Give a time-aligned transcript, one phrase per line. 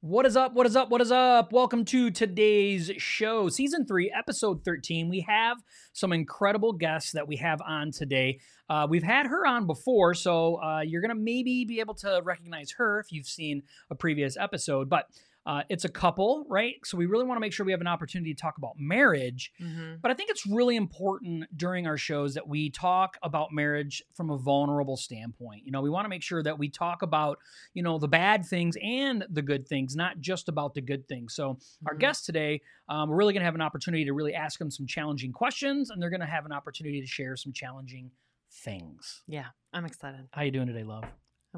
[0.00, 0.54] What is up?
[0.54, 0.90] What is up?
[0.90, 1.52] What is up?
[1.52, 5.08] Welcome to today's show, season three, episode 13.
[5.08, 5.56] We have
[5.92, 8.38] some incredible guests that we have on today.
[8.70, 12.20] Uh, we've had her on before, so uh, you're going to maybe be able to
[12.22, 14.88] recognize her if you've seen a previous episode.
[14.88, 15.06] But
[15.48, 16.74] uh, it's a couple, right?
[16.84, 19.50] So we really want to make sure we have an opportunity to talk about marriage.
[19.58, 19.94] Mm-hmm.
[20.02, 24.28] But I think it's really important during our shows that we talk about marriage from
[24.28, 25.62] a vulnerable standpoint.
[25.64, 27.38] You know, we want to make sure that we talk about,
[27.72, 31.34] you know, the bad things and the good things, not just about the good things.
[31.34, 32.00] So our Mhm.
[32.00, 34.86] guest today, um, we're really going to have an opportunity to really ask them some
[34.86, 38.10] challenging questions, and they're going to have an opportunity to share some challenging
[38.52, 39.22] things.
[39.26, 40.28] Yeah, I'm excited.
[40.32, 41.04] How you doing today, love?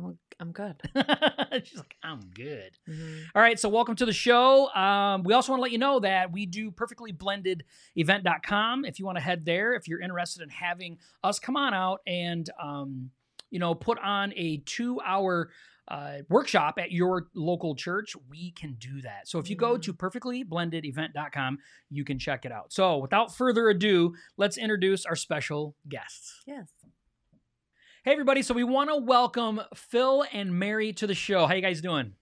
[0.04, 0.76] I'm I'm good.
[1.64, 2.70] She's like, I'm good.
[2.88, 3.24] Mhm.
[3.34, 4.68] All right, so welcome to the show.
[4.72, 7.64] Um, we also want to let you know that we do perfectly blended
[7.96, 8.84] event.com.
[8.84, 12.00] If you want to head there, if you're interested in having us come on out
[12.06, 13.10] and, um,
[13.50, 15.50] you know, put on a two hour
[15.88, 19.26] uh, workshop at your local church, we can do that.
[19.28, 19.82] So if you go Mhm.
[19.82, 21.58] to perfectlyblendedevent.com,
[21.90, 22.72] you can check it out.
[22.72, 26.42] So without further ado, let's introduce our special guests.
[26.46, 26.70] Yes.
[28.04, 28.40] Hey, everybody.
[28.42, 31.46] So we want to welcome Phil and Mary to the show.
[31.46, 32.12] How you guys doing?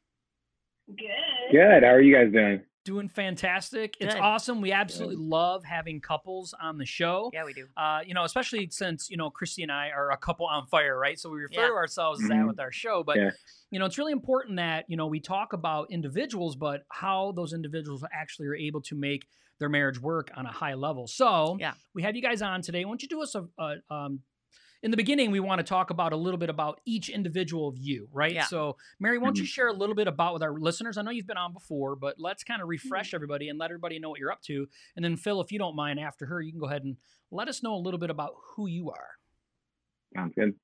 [0.89, 1.53] Good.
[1.53, 1.83] Good.
[1.85, 2.63] How are you guys doing?
[2.85, 3.97] Doing fantastic.
[4.01, 4.61] It's awesome.
[4.61, 7.31] We absolutely love having couples on the show.
[7.33, 7.67] Yeah, we do.
[7.77, 10.99] Uh, you know, especially since, you know, Christy and I are a couple on fire,
[10.99, 11.19] right?
[11.19, 11.67] So we refer Yeah.
[11.69, 12.49] to ourselves as that Mhm.
[12.49, 13.05] with our show.
[13.05, 13.31] But, Yeah.
[13.71, 17.53] you know, it's really important that, you know, we talk about individuals, but how those
[17.53, 21.07] individuals actually are able to make their marriage work on a high level.
[21.07, 21.75] So Yeah.
[21.95, 22.85] we have you guys on today.
[22.85, 24.23] Why don't you do us a, a um,
[24.83, 27.77] in the beginning, we want to talk about a little bit about each individual of
[27.77, 28.33] you, right?
[28.33, 28.45] Yeah.
[28.45, 29.49] So, Mary, why don't you Mhm.
[29.49, 30.97] share a little bit about with our listeners?
[30.97, 32.65] I know you've been on before, but let's kind Mm-hmm.
[32.65, 34.69] of refresh everybody and let everybody know what you're up to.
[34.95, 36.97] And then, Phil, if you don't mind, after her, you can go ahead and
[37.31, 39.19] let us know a little bit about who you are.
[40.15, 40.59] Sounds good.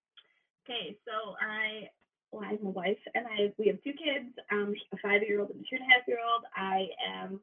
[0.64, 1.90] Okay, so I,
[2.30, 5.64] well, I'm a wife, and I we have two kids, um, a five-year-old and a
[5.68, 6.44] two-and-a-half-year-old.
[6.56, 7.40] I am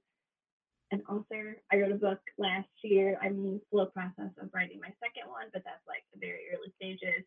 [0.92, 1.58] an author.
[1.72, 3.17] I wrote a book last year.
[3.22, 6.52] I'm in the slow process of writing my second one, but that's like the very
[6.54, 7.23] early stages.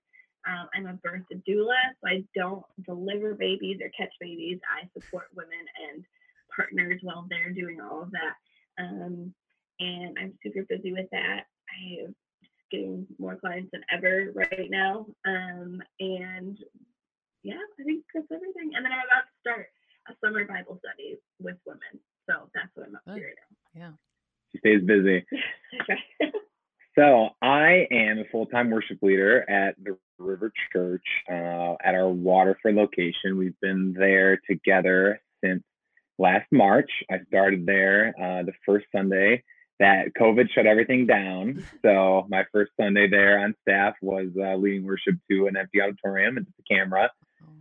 [0.46, 4.60] Um, I'm a birth doula, so I don't deliver babies or catch babies.
[4.68, 6.04] I support women and
[6.54, 8.36] partners while they're doing all of that.
[8.78, 9.32] Um,
[9.80, 11.46] and I'm super busy with that.
[11.72, 12.14] I am
[12.70, 15.06] getting more clients than ever right now.
[15.24, 16.58] Um, and
[17.42, 18.72] yeah, I think that's everything.
[18.76, 19.66] And then I'm about to start
[20.08, 22.00] a summer Bible study with women.
[22.28, 23.26] So that's what I'm up to Good.
[23.76, 23.92] right
[24.52, 25.24] She stays busy.
[26.96, 32.76] So I am a full-time worship leader at the River Church uh, at our Waterford
[32.76, 33.36] location.
[33.36, 35.64] We've been there together since
[36.18, 36.90] last March.
[37.10, 39.42] I started there uh, the first Sunday
[39.80, 41.64] that COVID shut everything down.
[41.84, 46.38] So my first Sunday there on staff was uh, leading worship to an empty auditorium
[46.38, 47.10] and just a camera.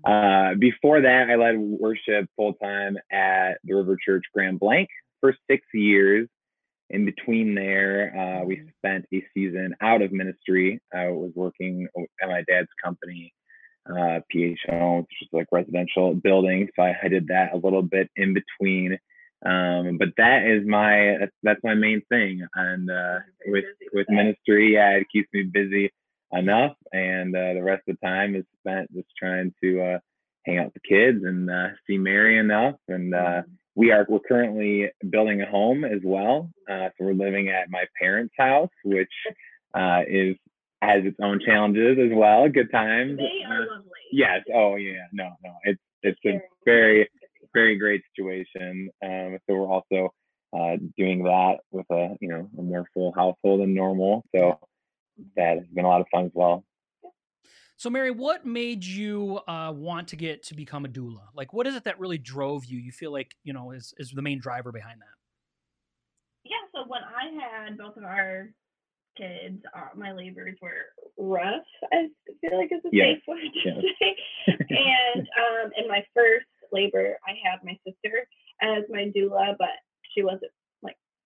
[0.05, 4.89] Uh, before that, I led worship full time at the River Church Grand Blanc
[5.21, 6.27] for six years.
[6.89, 8.71] In between there, uh, we Mhm.
[8.77, 10.79] spent a season out of ministry.
[10.93, 11.87] I was working
[12.21, 13.33] at my dad's company,
[13.89, 16.69] uh, PH Homes, which is like residential building.
[16.75, 18.99] So I, I did that a little bit in between.
[19.45, 22.45] Um, but that is my that's, that's my main thing.
[22.55, 25.91] And uh, with with ministry, yeah, it keeps me busy
[26.33, 29.99] enough, and uh, the rest of the time is spent just trying to uh,
[30.45, 32.75] hang out with the kids and uh, see Mary enough.
[32.87, 33.45] And uh, Mhm.
[33.75, 37.85] we are we're currently building a home as well, uh, so we're living at my
[37.99, 39.11] parents' house, which
[39.73, 40.35] uh, is
[40.81, 42.49] has its own challenges as well.
[42.49, 43.17] Good times.
[43.17, 43.91] They are lovely.
[44.11, 44.41] yes.
[44.53, 45.05] Oh yeah.
[45.13, 45.29] No.
[45.43, 45.53] No.
[45.63, 47.49] It's it's a very could be hard.
[47.53, 48.89] very great situation.
[49.03, 50.13] Um, so we're also
[50.55, 54.23] uh, doing that with a you know a more full household than normal.
[54.35, 54.59] So
[55.35, 56.63] that has been a lot of fun as well.
[57.75, 61.23] So, Mary, what made you uh, want to get to become a doula?
[61.35, 62.77] Like, what is it that really drove you?
[62.77, 65.07] You feel like, you know, is, is the main driver behind that?
[66.45, 68.49] yeah, so when I had both of our
[69.17, 71.63] kids, uh, my labors were rough.
[71.91, 72.07] I
[72.41, 73.83] feel like it's a Yes, safe word to yes.
[73.99, 74.15] say.
[74.69, 78.27] and um, in my first labor, I had my sister
[78.61, 79.69] as my doula, but
[80.13, 80.51] she wasn't like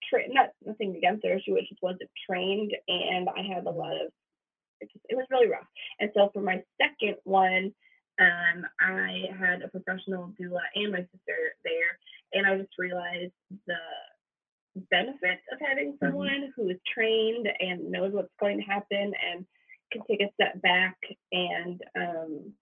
[0.10, 0.34] trained.
[0.34, 4.12] Not nothing against her, she was just wasn't trained, and I had a lot of.
[4.80, 5.66] It, just, it was really rough.
[6.00, 7.74] And so for my second one,
[8.20, 11.98] um, I had a professional doula and my sister there,
[12.34, 13.34] and I just realized
[13.66, 13.76] the
[14.92, 19.46] benefit of having someone who is trained and knows what's going to happen and
[19.92, 20.98] can take a step back
[21.32, 22.54] and um,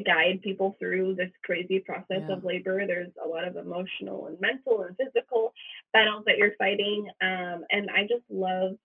[0.00, 2.34] guide people through this crazy process Yeah.
[2.36, 2.86] of labor.
[2.86, 5.52] There's a lot of emotional and mental and physical
[5.92, 7.08] battles that you're fighting.
[7.20, 8.76] Um, and I just love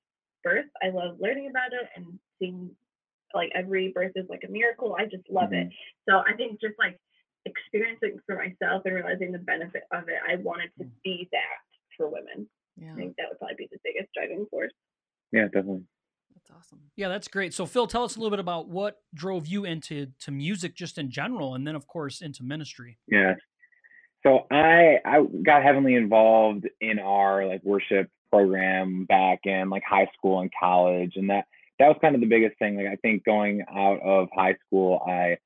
[0.44, 0.70] birth.
[0.84, 2.76] I love learning about it and seeing
[3.34, 4.96] like every birth is like a miracle.
[4.98, 5.70] I just love it.
[6.08, 7.00] So I think just like
[7.46, 10.92] experiencing for myself and realizing the benefit of it, I wanted to Mm.
[11.04, 11.58] be that
[11.96, 12.50] for women.
[12.78, 14.74] Yeah, I think that would probably be the biggest driving force.
[15.32, 15.86] Yeah, definitely.
[16.60, 16.80] That's awesome.
[16.96, 17.54] Yeah, that's great.
[17.54, 20.98] So, Phil, tell us a little bit about what drove you into to music just
[20.98, 22.98] in general, and then, of course, into ministry.
[23.08, 23.36] Yeah.
[24.26, 30.10] So I I got heavily involved in our like worship program back in like high
[30.18, 31.46] school and college, and that
[31.80, 32.76] that was kind of the biggest thing.
[32.76, 35.38] Like I think going out of high school, I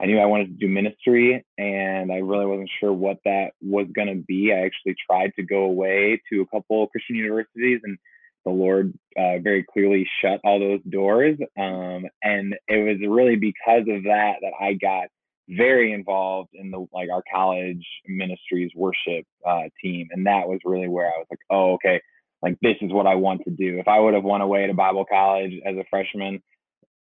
[0.00, 3.86] I knew I wanted to do ministry, and I really wasn't sure what that was
[3.94, 4.52] going to be.
[4.52, 7.96] I actually tried to go away to a couple Christian universities, and
[8.46, 11.36] the Lord uh, very clearly shut all those doors.
[11.58, 15.08] Um, and it was really because of that that I got
[15.48, 20.88] very involved in the like our college ministries worship uh, team, and that was really
[20.88, 22.00] where I was like, oh, okay,
[22.40, 23.78] like this is what I want to do.
[23.78, 26.40] If I would have went away to Bible college as a freshman,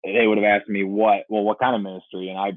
[0.06, 2.52] they would have asked me what, well, what kind of ministry, and I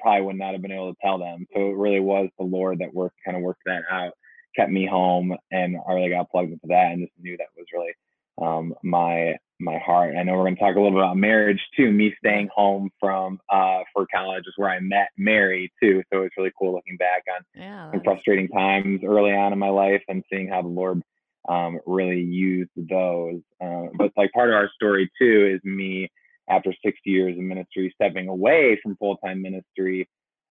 [0.00, 1.46] probably would not have been able to tell them.
[1.54, 4.12] So it really was the Lord that worked kind of worked that out,
[4.54, 7.66] kept me home, and I really got plugged into that, and just knew that was
[7.72, 7.92] really
[8.40, 10.14] um, my my heart.
[10.16, 11.90] I know we're going to talk a little bit about marriage too.
[11.90, 16.02] Me staying home from uh, for college is where I met Mary too.
[16.12, 19.70] So it's really cool looking back on Yeah, some frustrating times early on in my
[19.70, 21.02] life and seeing how the Lord
[21.48, 23.40] um, really used those.
[23.62, 26.10] Uh, but like part of our story too is me
[26.48, 30.08] after six years of ministry stepping away from full time ministry,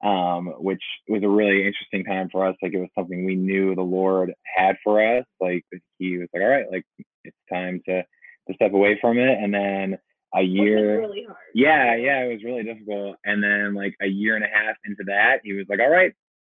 [0.03, 2.57] um, which was a really interesting time for us.
[2.63, 5.25] Like it was something we knew the Lord had for us.
[5.41, 5.65] Like
[5.99, 6.85] He was like, all right, like
[7.25, 9.99] it's time to to step away from it, and then
[10.35, 10.99] a year.
[11.01, 11.37] really hard.
[11.55, 13.17] Yeah, yeah, it was really difficult.
[13.25, 16.13] And then like a year and a half into that, he was like, "All right,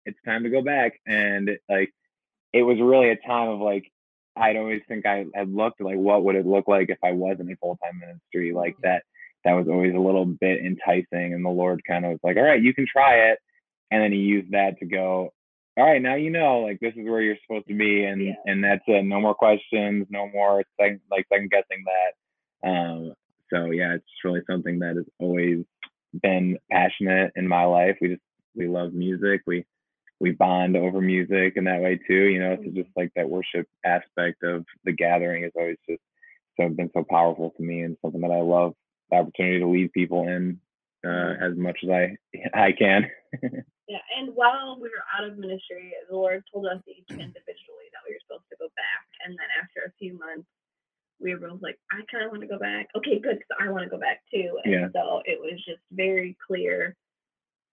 [0.06, 1.90] it's time to go back." And like
[2.52, 3.90] it was really a time of like
[4.36, 7.50] I'd always think I had looked like what would it look like if I wasn't
[7.50, 8.82] in full time ministry like Mhm.
[8.82, 9.02] that.
[9.44, 12.42] That was always a little bit enticing, and the Lord kind of was like, "All
[12.42, 13.38] right, you can try it."
[13.90, 15.32] And then he used that to go,
[15.76, 18.34] "All right, now you know, like this is where you're supposed to be," and Yeah.
[18.46, 19.04] and that's it.
[19.04, 22.68] No more questions, no more second, like second guessing that.
[22.68, 23.14] Um,
[23.52, 25.64] so yeah, it's really something that has always
[26.22, 27.96] been passionate in my life.
[28.00, 28.22] We just
[28.54, 29.42] we love music.
[29.46, 29.64] We
[30.20, 32.24] we bond over music in that way too.
[32.26, 36.02] You know, so just like that worship aspect of the gathering is always just
[36.58, 38.74] so been so powerful to me and something that I love
[39.10, 40.58] the opportunity to lead people in
[41.06, 42.16] uh, as much as I
[42.54, 43.10] I can.
[43.90, 48.06] Yeah, and while we were out of ministry, the Lord told us each individually that
[48.06, 49.02] we were supposed to go back.
[49.26, 50.46] And then after a few months,
[51.18, 52.86] we were both like, I kind of want to go back.
[52.96, 54.60] Okay, good, because I want to go back too.
[54.62, 54.88] And Yeah.
[54.94, 56.94] so it was just very clear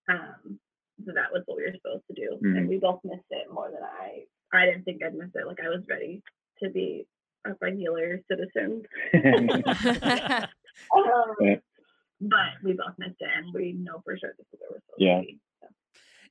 [0.10, 0.57] um,
[1.06, 2.40] that that was what we were supposed to do.
[2.42, 2.57] Mhm.
[2.57, 4.25] And we both missed it more than I.
[4.51, 5.45] I didn't think I'd miss it.
[5.45, 6.24] Like I was ready
[6.63, 7.06] to be
[7.51, 8.83] a regular citizen.
[10.95, 11.55] Um, Yeah.
[12.21, 14.99] But we both missed it, and we know for sure this is where we're supposed
[15.01, 15.15] Yeah.
[15.17, 15.39] to be.
[15.61, 15.67] So.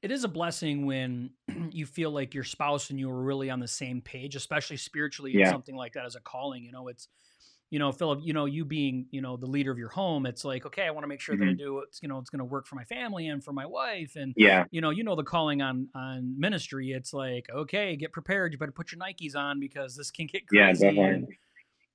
[0.02, 1.30] It is a blessing when
[1.70, 5.32] you feel like your spouse and you are really on the same page, especially spiritually
[5.34, 5.50] in Yeah.
[5.50, 6.62] something like that as a calling.
[6.64, 7.08] You know, it's,
[7.70, 10.44] you know, Philip, you know, you being, you know, the leader of your home, it's
[10.44, 11.58] like, okay, I want to make sure that I Mhm.
[11.58, 14.14] do what's, you know, it's going to work for my family and for my wife.
[14.14, 18.12] And, yeah, you know, you know, the calling on, on ministry, it's like, okay, get
[18.12, 18.52] prepared.
[18.52, 21.38] You better put your Nikes on because this can get yeah, crazy and, definitely.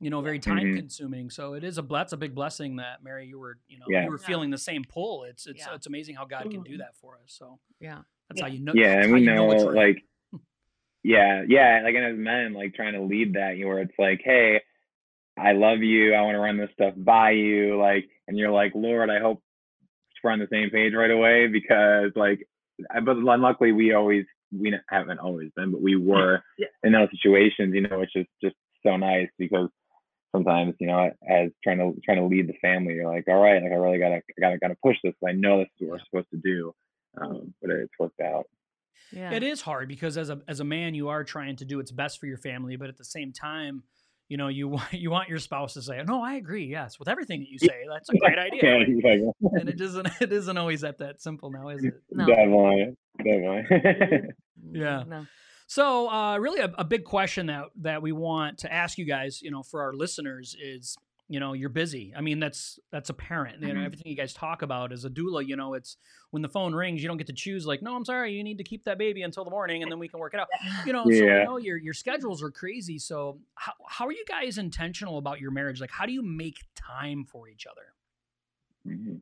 [0.02, 0.76] you know, very time Mhm.
[0.76, 1.30] consuming.
[1.30, 4.04] So it is a, that's a big blessing that Mary, you were, you know, Yeah.
[4.04, 4.28] you were Yeah.
[4.28, 5.24] feeling the same pull.
[5.24, 5.76] It's, it's, Yeah.
[5.76, 6.80] it's amazing how God can do Mhm.
[6.80, 7.32] that for us.
[7.34, 8.00] So yeah.
[8.28, 8.74] that's how you know.
[8.74, 9.96] yeah and we you know, it's right.
[9.96, 10.06] like
[11.04, 13.98] yeah yeah like and as men like trying to lead that you know where it's
[13.98, 14.62] like hey
[15.38, 18.72] i love you i want to run this stuff by you like and you're like
[18.76, 19.42] lord i hope
[20.24, 22.48] we're on the same page right away because like
[22.94, 26.68] I- but luckily we always we haven't always been but we were Yeah.
[26.84, 29.70] in those situations you know which is just so nice because
[30.36, 33.62] sometimes you know as trying to trying to lead the family you're like all right
[33.64, 36.06] like i really gotta I gotta gotta push this i know this is what we're
[36.06, 36.74] supposed to do
[37.20, 38.46] um, but it's worked out
[39.12, 39.34] Yeah.
[39.34, 41.92] It is hard because as a as a man, you are trying to do what's
[41.92, 43.84] best for your family, but at the same time,
[44.32, 46.66] you know, you want you want your spouse to say, "No, I agree.
[46.66, 48.88] Yes, with everything that you say, that's a great idea." yeah, right?
[48.88, 49.32] exactly.
[49.42, 51.96] And it isn't it isn't always that that simple now, is it?
[52.10, 52.26] No.
[52.26, 54.30] Definitely, definitely.
[54.72, 55.04] Yeah.
[55.08, 55.26] No.
[55.68, 59.42] So, uh, really, a, a big question that that we want to ask you guys,
[59.42, 60.98] you know, for our listeners is,
[61.32, 62.14] you know, you're busy.
[62.14, 63.62] I mean, that's that's apparent.
[63.62, 65.96] You know, everything you guys talk about as a doula, you know, it's
[66.32, 67.66] when the phone rings, you don't get to choose.
[67.66, 69.98] Like, no, I'm sorry, you need to keep that baby until the morning, and then
[69.98, 70.50] we can work it out.
[70.86, 71.40] You know, so Yeah.
[71.40, 73.00] I know your your schedules are crazy.
[73.00, 75.80] So, how how are you guys intentional about your marriage?
[75.80, 77.94] Like, how do you make time for each other?
[78.86, 79.22] Mhm.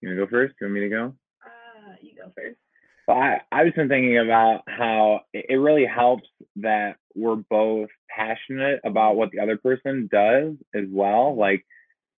[0.00, 0.54] You wanna go first?
[0.60, 1.16] You want me to go?
[1.44, 2.60] Uh, you go first.
[3.06, 7.88] Well, I, I've just been thinking about how it it really helps that we're both
[8.08, 11.36] passionate about what the other person does as well.
[11.36, 11.64] Like,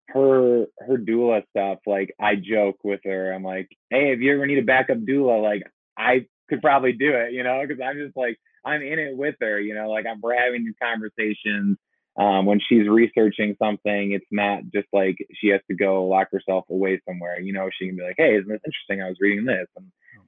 [0.08, 3.32] her her doula stuff, like I joke with her.
[3.32, 5.62] I'm like, hey, if you ever need a backup doula, like
[5.98, 9.36] I could probably do it, you know, because I'm just like I'm in it with
[9.40, 11.78] her, you know, like I'm we're having these conversations.
[12.18, 16.64] Um, when she's researching something, it's not just like she has to go lock herself
[16.70, 17.40] away somewhere.
[17.40, 19.02] You know, she can be like, "Hey, isn't this interesting?
[19.02, 19.86] I was reading this," and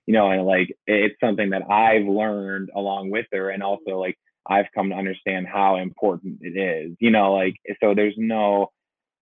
[0.08, 4.16] you know, and like it's something that I've learned along with her, and also like
[4.48, 6.96] I've come to understand how important it is.
[6.98, 8.68] You know, like so there's no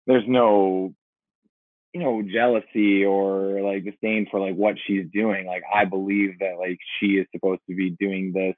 [0.07, 0.95] there's no
[1.93, 6.59] you know jealousy or like disdain for like what she's doing like i believe that
[6.59, 8.55] like she is supposed to be doing this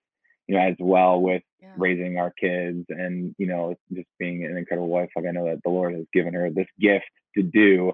[0.49, 1.69] you know as well with Yeah.
[1.77, 5.63] raising our kids and you know just being an incredible wife like i know that
[5.63, 7.05] the lord has given her this gift
[7.37, 7.93] to do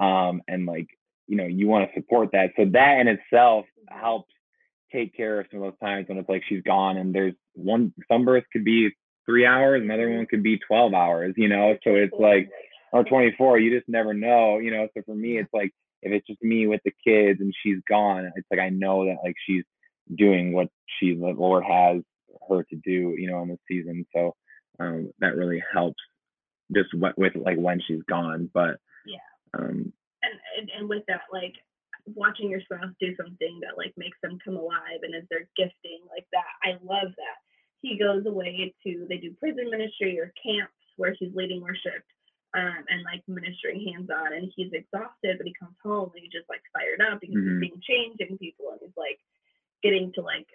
[0.00, 0.86] um and like
[1.26, 2.50] you know you want to support that.
[2.56, 4.30] So that in itself helps
[4.92, 7.92] take care of some of those times when it's like she's gone and there's one
[8.10, 8.90] some births could be
[9.26, 11.76] three hours another one could be 12 hours you know?
[11.82, 12.48] So it's like
[12.92, 14.86] or 24 you just never know you know?
[14.94, 18.30] So for me it's like if it's just me with the kids and she's gone
[18.36, 19.64] it's like i know that like she's
[20.14, 22.02] doing what she the lord has
[22.48, 24.06] her to do you know in the season.
[24.14, 24.34] So
[24.78, 26.02] um that really helps
[26.74, 28.76] just with, with like when she's gone but
[29.06, 29.18] Yeah.
[29.58, 29.92] um
[30.24, 31.54] and, and and with that like
[32.06, 36.00] watching your spouse do something that like makes them come alive and is their gifting
[36.10, 37.38] like that i love that
[37.80, 42.02] he goes away to they do prison ministry or camps where he's leading worship
[42.54, 46.32] um, and like ministering hands on and he's exhausted but he comes home and he's
[46.32, 47.58] just like fired up because Mhm.
[47.58, 49.18] he's being changing people and he's like
[49.82, 50.46] getting to like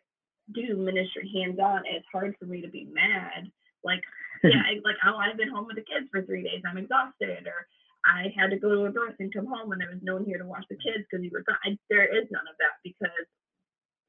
[0.54, 3.50] do ministry hands on it's hard for me to be mad
[3.84, 4.02] like
[4.44, 7.46] yeah I, like oh i've been home with the kids for three days i'm exhausted
[7.46, 7.68] or
[8.06, 10.26] I had to go to a birth and come home and there was no one
[10.26, 11.58] here to watch the kids because you were gone.
[11.66, 13.28] I, there is none of that because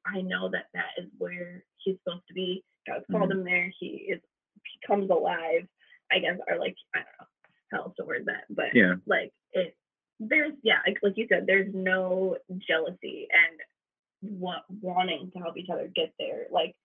[0.05, 2.63] I know that that is where he's supposed to be.
[2.87, 3.39] God's called mm-hmm.
[3.39, 3.71] him there.
[3.79, 4.19] He is
[4.63, 5.67] he comes alive.
[6.11, 7.27] I guess or like I don't know
[7.71, 9.75] how else to word that, but yeah like it
[10.21, 15.69] there's yeah like, like you said there's no jealousy and what wanting to help each
[15.69, 16.75] other get there like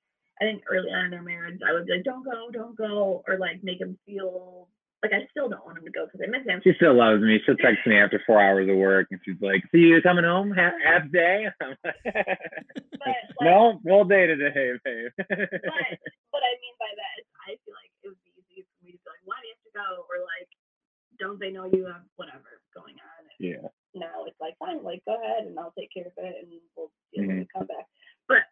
[0.40, 3.22] i think early on in their marriage i would be like don't go don't go
[3.28, 4.68] or like make him feel
[5.03, 6.61] like i still don't want him to go because i miss him.
[6.65, 7.38] She still loves me.
[7.45, 10.50] She'll text me after four hours of work and she's like see you coming home?
[10.53, 11.47] Half, half day?
[11.62, 13.00] I'm like, but
[13.41, 15.12] like, no full day today babe.
[15.17, 15.29] But
[16.33, 18.93] what i mean by that is i feel like it would be easy for me
[18.93, 19.88] to be like why do you have to go?
[20.09, 20.49] Or like
[21.21, 23.21] don't they know you have whatever going on?
[23.25, 23.69] And yeah.
[23.95, 26.91] now it's like fine like go ahead and i'll take care of it and we'll
[27.12, 27.29] deal Mhm.
[27.29, 27.87] with it come back.
[28.29, 28.45] But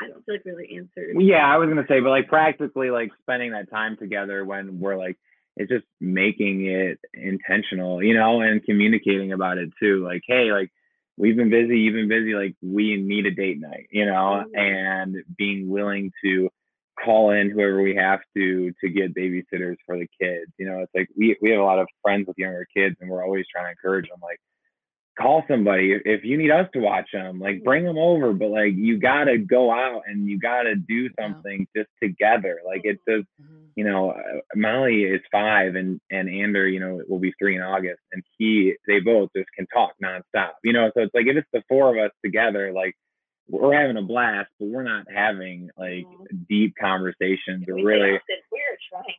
[0.00, 3.10] i don't feel like really answered yeah, I was gonna say, but like practically, like
[3.22, 5.16] spending that time together when we're like,
[5.58, 10.04] it's just making it intentional, you know, and communicating about it too.
[10.04, 10.70] Like, hey, like
[11.16, 14.58] we've been busy, you've been busy, like we need a date night, you know, Mhm.
[14.58, 16.48] and being willing to
[17.04, 20.50] call in whoever we have to to get babysitters for the kids.
[20.58, 23.10] You know, it's like we we have a lot of friends with younger kids, and
[23.10, 24.40] we're always trying to encourage them, like
[25.20, 28.50] call somebody if- if you need us to watch them like bring them over but
[28.50, 31.08] like you gotta go out and you gotta do Yeah.
[31.20, 33.68] something just together like it's just Mhm.
[33.74, 37.62] you know uh, molly is five and and ander you know will be three in
[37.62, 41.36] august and he they both just can talk nonstop you know so it's like if
[41.36, 42.94] it's the four of us together like
[43.48, 46.04] we're having a blast but we're not having like
[46.48, 49.14] deep conversations or really we're trying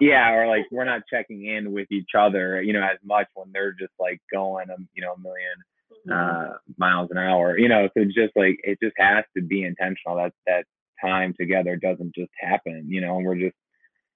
[0.00, 3.48] yeah or like we're not checking in with each other you know as much when
[3.52, 5.56] they're just like going um, you know a million
[6.06, 6.12] Mhm.
[6.12, 9.64] uh miles an hour you know so it's just like it just has to be
[9.64, 10.64] intentional that that
[11.00, 13.56] time together doesn't just happen you know and we're just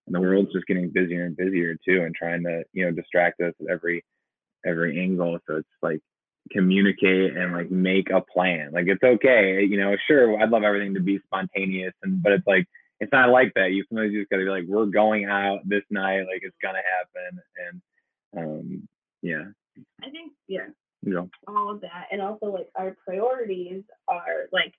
[0.06, 3.40] and the world's just getting busier and busier too and trying to you know distract
[3.40, 4.04] us at every
[4.66, 6.00] every angle so it's like
[6.50, 10.94] communicate and like make a plan like it's okay you know sure i'd love everything
[10.94, 12.66] to be spontaneous and but it's like
[13.02, 15.82] it's not like that you sometimes you just gotta be like we're going out this
[15.90, 17.82] night like it's gonna happen and
[18.38, 18.88] um
[19.22, 19.44] yeah
[20.02, 20.68] i think yeah
[21.02, 21.24] Yeah.
[21.48, 24.72] all of that and also like our priorities are like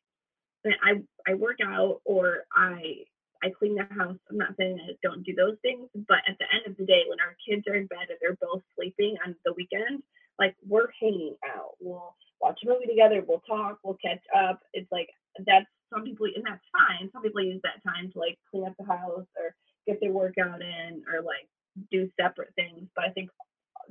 [0.66, 3.04] I I work out or I
[3.44, 4.18] I clean the house.
[4.30, 7.04] I'm not saying I don't do those things, but at the end of the day,
[7.10, 10.02] when our kids are in bed and they're both sleeping on the weekend,
[10.40, 11.76] like we're hanging out.
[11.82, 13.24] We'll watch a movie together.
[13.28, 13.80] We'll talk.
[13.84, 14.62] We'll catch up.
[14.74, 15.10] It's like
[15.46, 17.10] that's some people, and that's fine.
[17.12, 19.56] Some people use that time to like clean up the house or
[19.88, 21.48] get their workout in or like
[21.92, 22.88] do separate things.
[22.96, 23.30] But I think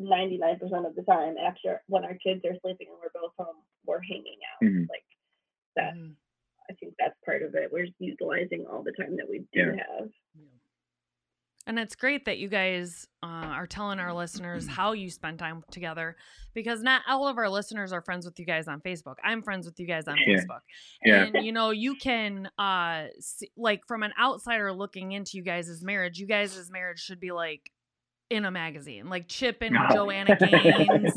[0.00, 4.00] 99% of the time, after when our kids are sleeping and we're both home, we're
[4.00, 4.64] hanging out.
[4.64, 4.88] Mhm.
[4.88, 5.04] Like
[5.76, 5.94] that.
[5.94, 6.16] Mhm.
[6.70, 7.70] I think that's part of it.
[7.72, 9.76] We're just utilizing all the time that we do Yeah.
[9.98, 10.12] have.
[11.66, 15.62] And it's great that you guys uh, are telling our listeners how you spend time
[15.70, 16.16] together
[16.54, 19.14] because not all of our listeners are friends with you guys on Facebook.
[19.22, 20.36] I'm friends with you guys on Yeah.
[20.38, 20.60] Facebook.
[21.04, 21.24] Yeah.
[21.24, 25.82] And you know, you can uh see, like from an outsider looking into you guys'
[25.82, 27.70] marriage, you guys' marriage should be like
[28.32, 29.94] in a magazine, like Chip and No.
[29.94, 31.12] Joanna Gaines,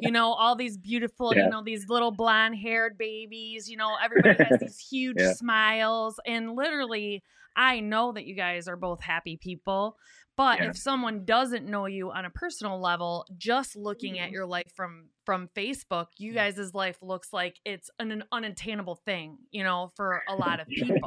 [0.00, 1.44] you know, all these beautiful, Yeah.
[1.44, 5.32] you know, these little blonde haired babies, you know, everybody has these huge Yeah.
[5.34, 6.18] smiles.
[6.26, 7.22] And literally,
[7.56, 9.96] I know that you guys are both happy people.
[10.36, 10.70] But Yeah.
[10.70, 14.32] if someone doesn't know you on a personal level, just looking at Mhm.
[14.32, 19.38] your life from from Facebook, you guys' life looks like it's an, an unattainable thing,
[19.50, 20.98] you know, for a lot of people.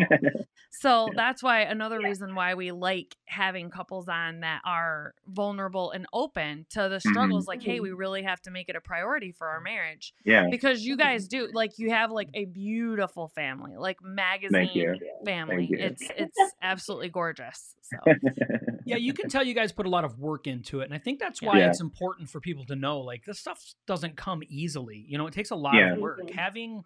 [0.69, 6.05] So that's why another reason why we like having couples on that are vulnerable and
[6.13, 7.47] open to the struggles.
[7.47, 10.47] Like, hey, we really have to make it a priority for our marriage yeah.
[10.51, 10.99] because you Mhm.
[10.99, 11.49] guys do.
[11.53, 15.69] Like, you have like a beautiful family, like magazine family.
[15.71, 17.75] It's it's absolutely gorgeous.
[17.81, 17.97] So
[18.87, 20.97] yeah, you can tell you guys put a lot of work into it, and I
[20.97, 21.69] think that's why Yeah.
[21.69, 22.99] it's important for people to know.
[23.01, 25.05] Like this stuff doesn't come easily.
[25.07, 25.93] You know, it takes a lot Yeah.
[25.93, 26.29] of work.
[26.31, 26.83] Having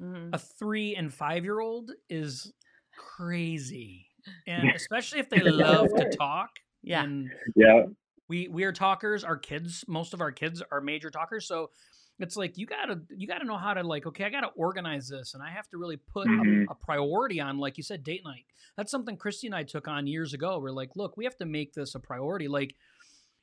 [0.00, 0.30] mhm.
[0.32, 2.52] a three and five year old is
[2.96, 4.06] crazy,
[4.46, 6.50] and especially if they It's a lot love to talk.
[6.82, 7.84] yeah, and yeah.
[8.28, 9.24] we we are talkers.
[9.24, 11.70] Our kids, most of our kids are major talkers, so.
[12.22, 15.34] It's like you gotta you gotta know how to like okay I gotta organize this
[15.34, 16.66] and I have to really put Mhm.
[16.68, 18.44] a, a priority on like you said date night.
[18.76, 20.58] That's something Christy and I took on years ago.
[20.58, 22.48] We're like, look, we have to make this a priority.
[22.48, 22.74] Like,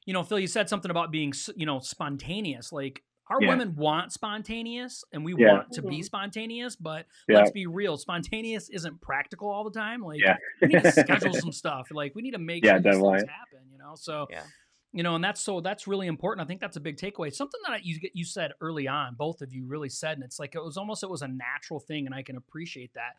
[0.06, 2.72] you know, Phil, you said something about being you know spontaneous.
[2.72, 3.50] Like our Yeah.
[3.50, 5.52] women want spontaneous and we Yeah.
[5.54, 7.38] want to be spontaneous, but Yeah.
[7.38, 10.02] let's be real, spontaneous isn't practical all the time.
[10.02, 10.38] Like Yeah.
[10.62, 11.90] we need to schedule some stuff.
[11.92, 13.60] Like we need to make Yeah, sure these things happen.
[13.72, 14.44] You know, so Yeah.
[14.92, 16.44] You know, and that's so that's really important.
[16.44, 17.34] I think that's a big takeaway.
[17.34, 20.56] Something that you you said early on, both of you really said, and it's like
[20.56, 23.18] it was almost it was a natural thing, and I can appreciate that.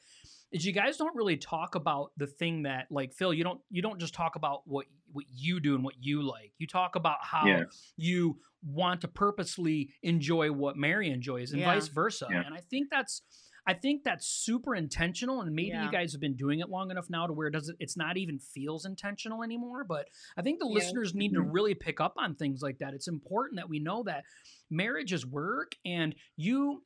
[0.52, 3.82] Is you guys don't really talk about the thing that like Phil, you don't you
[3.82, 6.52] don't just talk about what what you do and what you like.
[6.58, 7.62] You talk about how Yeah.
[7.96, 11.72] you want to purposely enjoy what Mary enjoys and Yeah.
[11.74, 12.26] vice versa.
[12.30, 12.42] Yeah.
[12.44, 13.22] And I think that's
[13.66, 15.86] I think that's super intentional and maybe Yeah.
[15.86, 18.16] you guys have been doing it long enough now to where it doesn't it's not
[18.16, 20.74] even feels intentional anymore, but I think the Yeah.
[20.74, 21.48] listeners need to Mhm.
[21.52, 22.94] really pick up on things like that.
[22.94, 24.24] It's important that we know that
[24.70, 26.84] marriage is work and you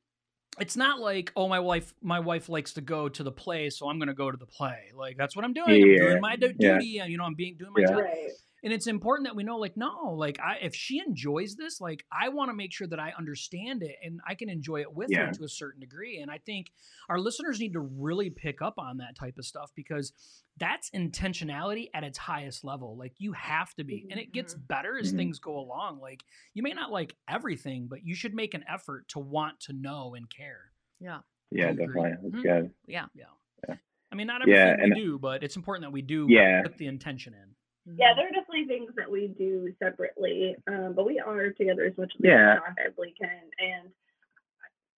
[0.61, 3.89] it's not like oh my wife my wife likes to go to the play so
[3.89, 6.37] i'm going to go to the play like that's what i'm doing i'm doing my
[6.37, 6.75] du- Yeah.
[6.79, 7.89] duty and you know i'm being doing my Yeah.
[7.89, 8.31] job Right.
[8.65, 12.05] And it's important that we know like no like i if she enjoys this like
[12.11, 15.11] i want to make sure that i understand it and i can enjoy it with
[15.11, 15.27] Yeah.
[15.27, 16.73] her to a certain degree and i think
[17.09, 20.13] our listeners need to really pick up on that type of stuff because
[20.59, 24.99] that's intentionality at its highest level like you have to be and it gets better
[24.99, 25.17] as Mhm.
[25.17, 26.23] things go along like
[26.55, 30.15] you may not like everything but you should make an effort to want to know
[30.15, 31.19] and care yeah,
[31.51, 32.13] Yeah, definitely.
[32.23, 32.71] That's Mhm.
[32.87, 33.07] yeah.
[33.17, 33.27] yeah
[33.69, 33.77] Yeah.
[34.11, 36.63] i mean not Yeah, everything and- we do but it's important that we do Yeah.
[36.63, 37.54] put the intention in
[37.87, 38.17] Yeah, Mhm.
[38.17, 42.13] there are definitely things that we do separately, um, but we are together as much
[42.17, 42.55] as Yeah.
[42.55, 43.43] we possibly can.
[43.59, 43.93] And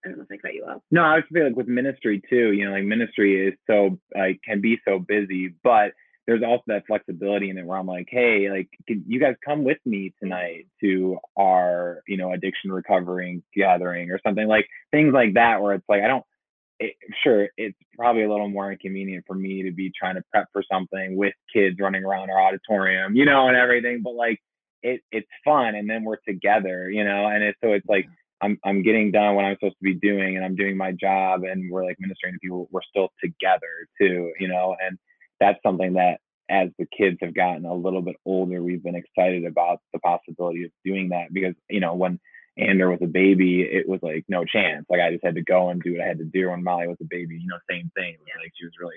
[0.05, 0.83] I don't know if I cut you off.
[0.91, 4.41] No, I was feel like with ministry too, you know, like ministry is so like
[4.43, 5.93] can be so busy, but
[6.27, 9.65] there's also that flexibility in it where I'm like, hey, like can you guys come
[9.65, 15.35] with me tonight to our, you know, addiction recovering gathering or something like things like
[15.35, 16.25] that where it's like I don't
[16.79, 20.47] it, sure it's probably a little more inconvenient for me to be trying to prep
[20.53, 24.41] for something with kids running around our auditorium, you know, and everything, but like
[24.83, 28.07] it it's fun and then we're together, you know, and it's so it's like
[28.43, 31.45] I'm I'm getting done what I'm supposed to be doing and I'm doing my job
[31.45, 32.69] and we're like ministering to people.
[32.71, 34.99] We're still together too, you know, and
[35.41, 39.45] that's something that as the kids have gotten a little bit older, we've been excited
[39.45, 42.21] about the possibility of doing that because, you know, when
[42.59, 44.87] Ander was a baby, it was like no chance.
[44.89, 46.51] Like I just had to go and do what I had to do.
[46.51, 48.17] When Molly was a baby, you know, same thing.
[48.41, 48.97] Like she was really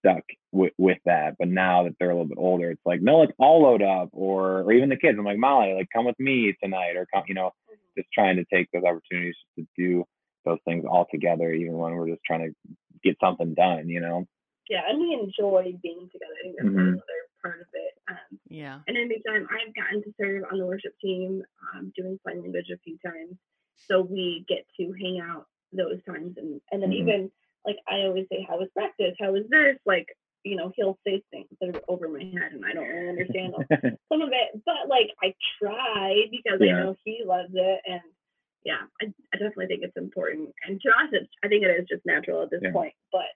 [0.00, 1.34] stuck with, with that.
[1.38, 4.08] But now that they're a little bit older, it's like, no, let's all load up
[4.12, 5.18] or or even the kids.
[5.18, 7.52] I'm like, Molly, like come with me tonight or come, you know,
[7.96, 10.04] just trying to take those opportunities to do
[10.44, 14.26] those things all together, even when we're just trying to get something done, you know?
[14.68, 16.32] Yeah, and we enjoy being together.
[16.38, 16.88] I think that's Mhm.
[16.88, 17.66] another part of
[18.58, 18.84] it.
[18.86, 21.42] And in the meantime, I've gotten to serve on the worship team,
[21.74, 23.36] um, doing sign language a few times,
[23.76, 27.00] so we get to hang out those times, and and then Mhm.
[27.00, 27.32] even
[27.66, 29.16] like I always say, how was practice?
[29.18, 29.78] How was this?
[29.86, 30.06] Like
[30.44, 33.54] you know, he'll say things that are over my head, and I don't really understand
[34.12, 36.76] some of it, but like I try because Yeah.
[36.76, 38.02] I know he loves it, and
[38.64, 40.50] yeah, I, I definitely think it's important.
[40.66, 42.72] And to us, it's I think it is just natural at this Yeah.
[42.72, 43.28] point, but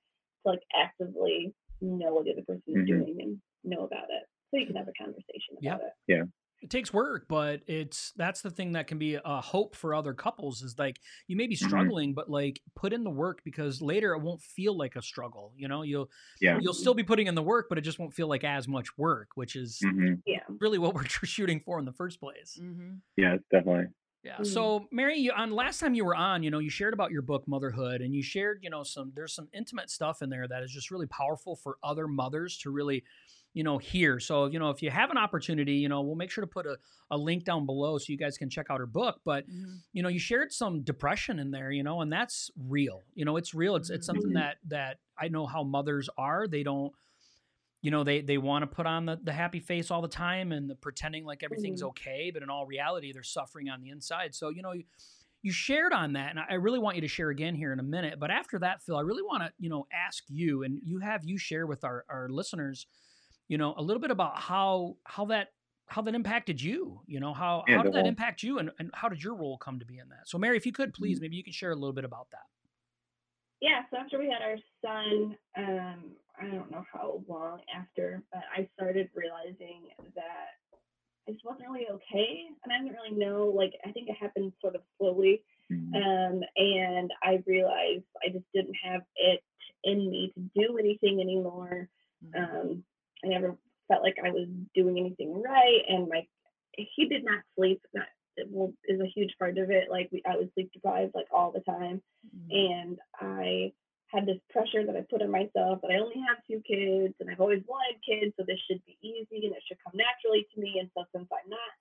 [0.45, 2.87] to like actively know what the other person is Mhm.
[2.87, 5.75] doing and know about it, so you can have a conversation Yeah.
[5.77, 5.93] about it.
[6.07, 6.23] Yeah.
[6.61, 10.13] It takes work but it's that's the thing that can be a hope for other
[10.13, 11.69] couples is like you may be Mhm.
[11.69, 15.53] struggling but like put in the work because later it won't feel like a struggle
[15.57, 16.59] you know you'll Yeah.
[16.61, 18.99] you'll still be putting in the work but it just won't feel like as much
[18.99, 20.41] work which is hmm Yeah.
[20.61, 22.95] really what we're shooting for in the first place Mm-hmm.
[23.17, 23.93] Yeah, definitely.
[24.25, 24.47] yeah Mhm.
[24.47, 27.23] so mary you on last time you were on you know you shared about your
[27.23, 30.65] book motherhood and you shared you know some there's some intimate stuff in there that
[30.65, 33.05] is just really powerful for other mothers to really
[33.55, 34.21] you know, here.
[34.21, 36.67] So, you know, if you have an opportunity, you know, we'll make sure to put
[36.67, 36.77] a,
[37.11, 39.21] a link down below so you guys can check out her book.
[39.25, 39.81] But, Mhm.
[39.93, 43.03] you know, you shared some depression in there, you know, and that's real.
[43.15, 43.75] You know, it's real.
[43.77, 44.35] It's it's something Mhm.
[44.35, 46.47] that that I know how mothers are.
[46.47, 46.93] They don't
[47.81, 50.51] you know, they they want to put on the, the happy face all the time
[50.51, 51.89] and the pretending like everything's Mhm.
[51.91, 54.35] okay, but in all reality, they're suffering on the inside.
[54.35, 54.83] So, you know, you,
[55.43, 57.85] you shared on that, and I really want you to share again here in a
[57.85, 58.19] minute.
[58.19, 61.25] But after that, Phil, I really want to, you know, ask you, and you have
[61.25, 62.89] you share with our our listeners,
[63.49, 65.49] you know, a little bit about how how that
[65.87, 67.03] how that impacted you.
[67.07, 68.09] You know, how Yeah, how did that definitely.
[68.09, 70.29] impact you, and, and how did your role come to be in that?
[70.29, 71.19] So, Mary, if you could Mm-hmm.
[71.19, 72.47] please, maybe you can share a little bit about that.
[73.61, 78.43] yeah, so after we had our son, um, I don't know how long after, but
[78.57, 80.47] I started realizing that
[81.29, 82.49] I just wasn't really okay.
[82.65, 85.43] And I didn't really know, like, I think it happened sort of slowly.
[85.71, 86.05] Mhm.
[86.05, 89.43] Um, and I realized I just didn't have it
[89.85, 91.89] in me to do anything anymore.
[92.21, 92.49] Mhm.
[92.53, 92.85] Um,
[93.25, 93.57] I never
[93.89, 95.83] felt like I was doing anything right.
[95.89, 96.27] And my,
[96.77, 97.81] he did not sleep.
[97.95, 98.07] That
[98.51, 99.91] well, is a huge part of it.
[99.91, 102.01] Like, we, I was sleep deprived, like, all the time
[102.37, 102.51] Mhm.
[102.51, 103.73] and I
[104.09, 107.31] had this pressure that I put on myself that I only have two kids and
[107.31, 110.61] I've always wanted kids, so this should be easy and it should come naturally to
[110.61, 110.79] me.
[110.81, 111.73] And so since I'm not,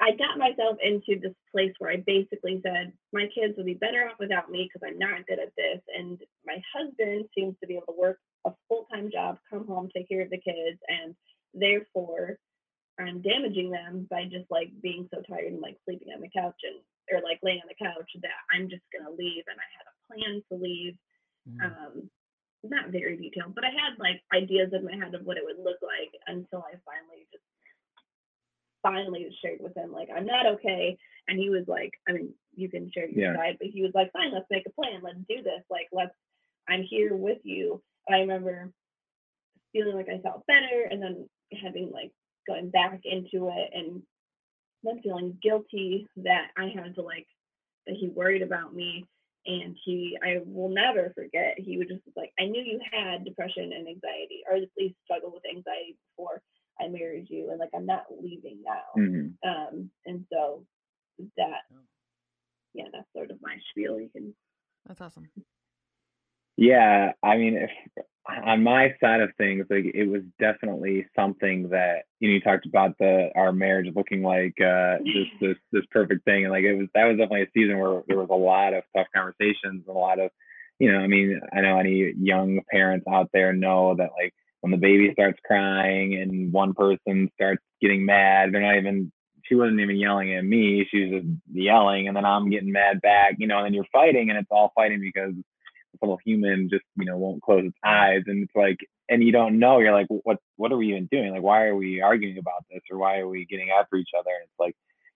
[0.00, 4.08] I got myself into this place where I basically said, my kids would be better
[4.08, 5.80] off without me because I'm not good at this.
[5.96, 9.88] And my husband seems to be able to work a full time job, come home,
[9.94, 11.14] take care of the kids, and
[11.54, 12.38] therefore
[12.98, 16.56] I'm damaging them by just like being so tired and like sleeping on the couch
[16.64, 19.86] and or like laying on the couch that I'm just gonna leave and I had
[19.88, 20.94] a plan to leave.
[21.48, 21.60] Mm.
[21.64, 22.10] Um
[22.64, 25.58] not very detailed, but I had like ideas in my head of what it would
[25.58, 27.42] look like until I finally just
[28.82, 30.96] finally shared with him like I'm not okay.
[31.28, 33.36] And he was like, I mean, you can share your Yeah.
[33.36, 35.62] side, but he was like, Fine, let's make a plan, let's do this.
[35.70, 36.14] Like let's
[36.68, 37.82] I'm here with you.
[38.10, 38.70] I remember
[39.72, 41.28] feeling like I felt better and then
[41.62, 42.12] having like
[42.46, 44.02] going back into it and
[44.82, 47.26] then feeling guilty that I had to like
[47.86, 49.06] that he worried about me
[49.46, 53.24] and he I will never forget he would just was like I knew you had
[53.24, 56.42] depression and anxiety or at least struggled with anxiety before
[56.80, 59.34] I married you and like I'm not leaving now Mhm.
[59.46, 60.64] um and so
[61.36, 61.78] that Oh.
[62.74, 64.34] yeah that's sort of my spiel you can
[64.86, 65.28] That's awesome.
[66.56, 67.70] Yeah, I mean, if
[68.44, 72.66] on my side of things, like it was definitely something that you know you talked
[72.66, 76.74] about the our marriage looking like uh, this this this perfect thing, and like it
[76.76, 79.88] was that was definitely a season where there was a lot of tough conversations and
[79.88, 80.30] a lot of,
[80.78, 84.70] you know, I mean, I know any young parents out there know that like when
[84.70, 89.10] the baby starts crying and one person starts getting mad, they're not even
[89.44, 93.00] she wasn't even yelling at me, she was just yelling, and then I'm getting mad
[93.00, 95.34] back, you know, and then you're fighting, and it's all fighting because
[96.02, 99.58] little human just you know won't close its eyes and it's like and you don't
[99.58, 102.64] know you're like what what are we even doing like why are we arguing about
[102.70, 104.74] this or why are we getting after each other and it's like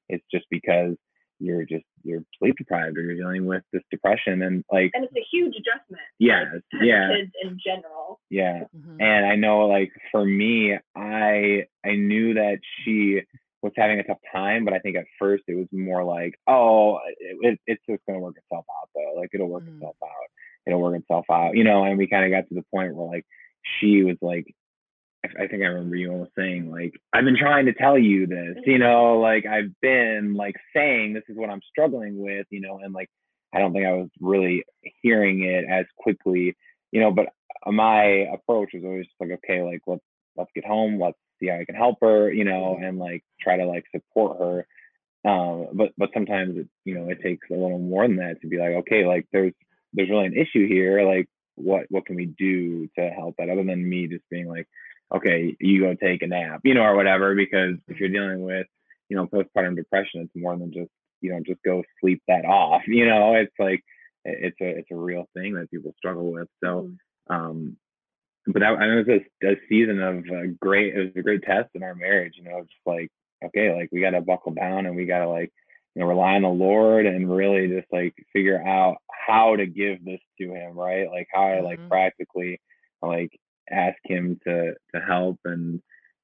[0.08, 0.94] it's just because
[1.38, 5.16] you're just you're sleep deprived or you're dealing with this depression and like and it's
[5.16, 8.96] a huge adjustment yeah like, yeah kids in general yeah Mhm.
[9.00, 13.20] and I know like for me, I I knew that she
[13.62, 16.98] was having a tough time, but I think at first it was more like, oh,
[17.18, 19.14] it, it, it's just gonna work itself out though.
[19.20, 19.74] Like it'll work Mhm.
[19.76, 20.28] itself out.
[20.66, 21.84] It'll work itself out, you know.
[21.84, 23.26] And we kind of got to the point where like
[23.80, 24.46] she was like,
[25.24, 28.56] I, think I remember you almost saying like, I've been trying to tell you this,
[28.64, 32.80] you know, like I've been like saying this is what I'm struggling with, you know,
[32.82, 33.08] and like
[33.52, 34.64] I don't think I was really
[35.02, 36.56] hearing it as quickly,
[36.92, 37.26] you know, but
[37.64, 40.04] uh, my approach was always just like, okay, like let's
[40.36, 43.56] let's get home, let's see how I can help her, you know, and like try
[43.56, 44.66] to like support her.
[45.28, 48.46] Um, but but sometimes it, you know it takes a little more than that to
[48.46, 49.54] be like, okay, like there's
[49.96, 51.06] there's really an issue here.
[51.08, 54.68] Like what what can we do to help that other than me just being like,
[55.14, 57.34] okay, you go take a nap, you know, or whatever.
[57.36, 58.66] Because if you're dealing with
[59.10, 60.90] you know postpartum depression, it's more than just
[61.22, 62.82] you know just go sleep that off.
[62.88, 63.84] You know, it's like
[64.24, 66.48] it's a it's a real thing that people struggle with.
[66.64, 66.98] So Mhm.
[67.30, 67.76] um
[68.46, 71.22] but I, I know it was a, a season of uh, great it was a
[71.22, 73.10] great test in our marriage you know just like
[73.44, 75.52] okay like we got to buckle down and we got to like
[75.96, 80.04] you know rely on the lord and really just like figure out how to give
[80.04, 81.88] this to him right like how to like Mhm.
[81.90, 82.60] practically
[83.02, 83.32] like
[83.70, 85.82] ask him to to help and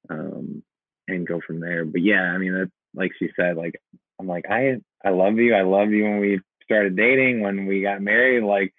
[0.09, 0.63] um
[1.09, 3.75] and go from there but yeah i mean that like she said like
[4.19, 7.81] i'm like i i love you i love you when we started dating when we
[7.81, 8.73] got married like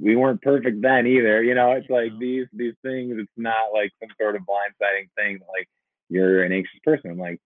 [0.00, 1.42] we weren't perfect then either.
[1.42, 3.14] You know, it's like these these things.
[3.18, 5.40] It's not like some sort of blindsiding thing.
[5.48, 5.68] Like
[6.08, 7.10] you're an anxious person.
[7.10, 7.40] I'm like,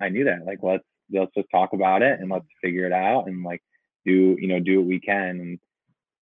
[0.00, 0.46] I knew that.
[0.46, 3.62] Like let's let's just talk about it and let's figure it out and like
[4.04, 5.40] do you know do what we can.
[5.40, 5.58] And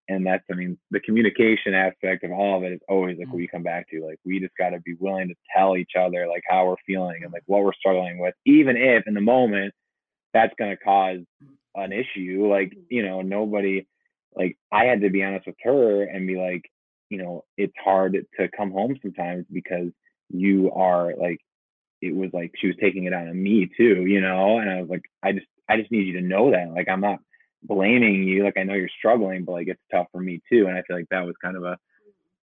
[0.07, 3.31] and that's I mean the communication aspect of all of it is always like Mm.
[3.31, 4.05] what we come back to.
[4.05, 7.23] Like we just got to be willing to tell each other like how we're feeling
[7.23, 9.73] and like what we're struggling with, even if in the moment
[10.33, 11.19] that's going to cause
[11.75, 12.47] an issue.
[12.49, 13.87] Like you know nobody
[14.35, 16.63] like I had to be honest with her and be like
[17.09, 19.89] you know it's hard to come home sometimes because
[20.29, 21.39] you are like
[22.01, 24.81] it was like she was taking it out on me too, you know, and I
[24.81, 27.19] was like I just I just need you to know that like I'm not
[27.63, 28.43] blaming you.
[28.43, 30.67] Like I know you're struggling, but like it's tough for me too.
[30.67, 31.77] And I feel like that was kind of a,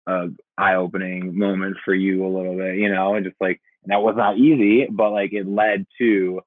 [0.08, 0.27] a
[0.58, 4.01] eye opening moment for you a little bit, you know, and just like and that
[4.01, 6.41] was not easy, but like it led to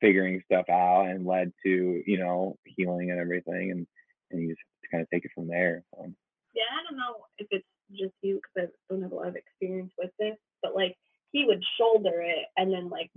[0.00, 3.86] figuring stuff out and led to, you know, healing and everything and
[4.30, 5.84] and you just kind of take it from there.
[5.94, 6.06] So.
[6.54, 9.36] Yeah, I don't know if it's just you because I don't have a lot of
[9.36, 10.96] experience with this, but like
[11.32, 13.10] he would shoulder it and then like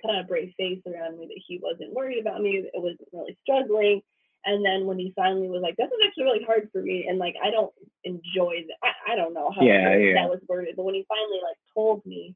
[0.00, 3.08] put on a brave face around me that he wasn't worried about me, it wasn't
[3.12, 4.02] really struggling.
[4.44, 7.18] And then when he finally was like, "This is actually really hard for me," and
[7.18, 7.72] like I don't
[8.04, 8.78] enjoy that.
[8.82, 12.04] I, I don't know how Yeah, that was worded, but when he finally like told
[12.06, 12.34] me,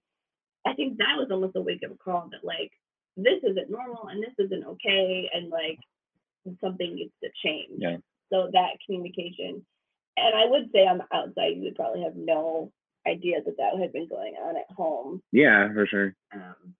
[0.66, 2.70] I think that was almost a wake up call that like
[3.16, 5.78] this isn't normal and this isn't okay, and like
[6.60, 7.78] something needs to change.
[7.78, 7.98] Yeah.
[8.32, 9.64] So that communication,
[10.16, 12.72] and I would say on the outside, you would probably have no
[13.06, 15.22] idea that that had been going on at home.
[15.32, 16.14] Yeah, for sure.
[16.34, 16.74] Um,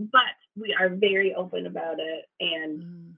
[0.00, 3.12] but we are very open about it, and Mm.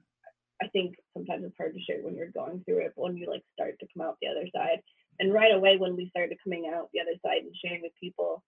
[0.62, 3.26] I think sometimes it's hard to share when you're going through it, but when you
[3.28, 4.82] like start to come out the other side,
[5.18, 8.42] and right away when we started coming out the other side and sharing with people,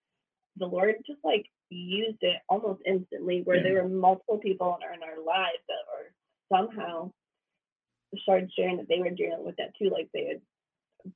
[0.57, 4.93] the Lord just like used it almost instantly, where there were multiple people in our,
[4.93, 6.11] in our lives that were
[6.51, 7.11] somehow
[8.17, 10.41] started sharing that they were dealing with that too, like they had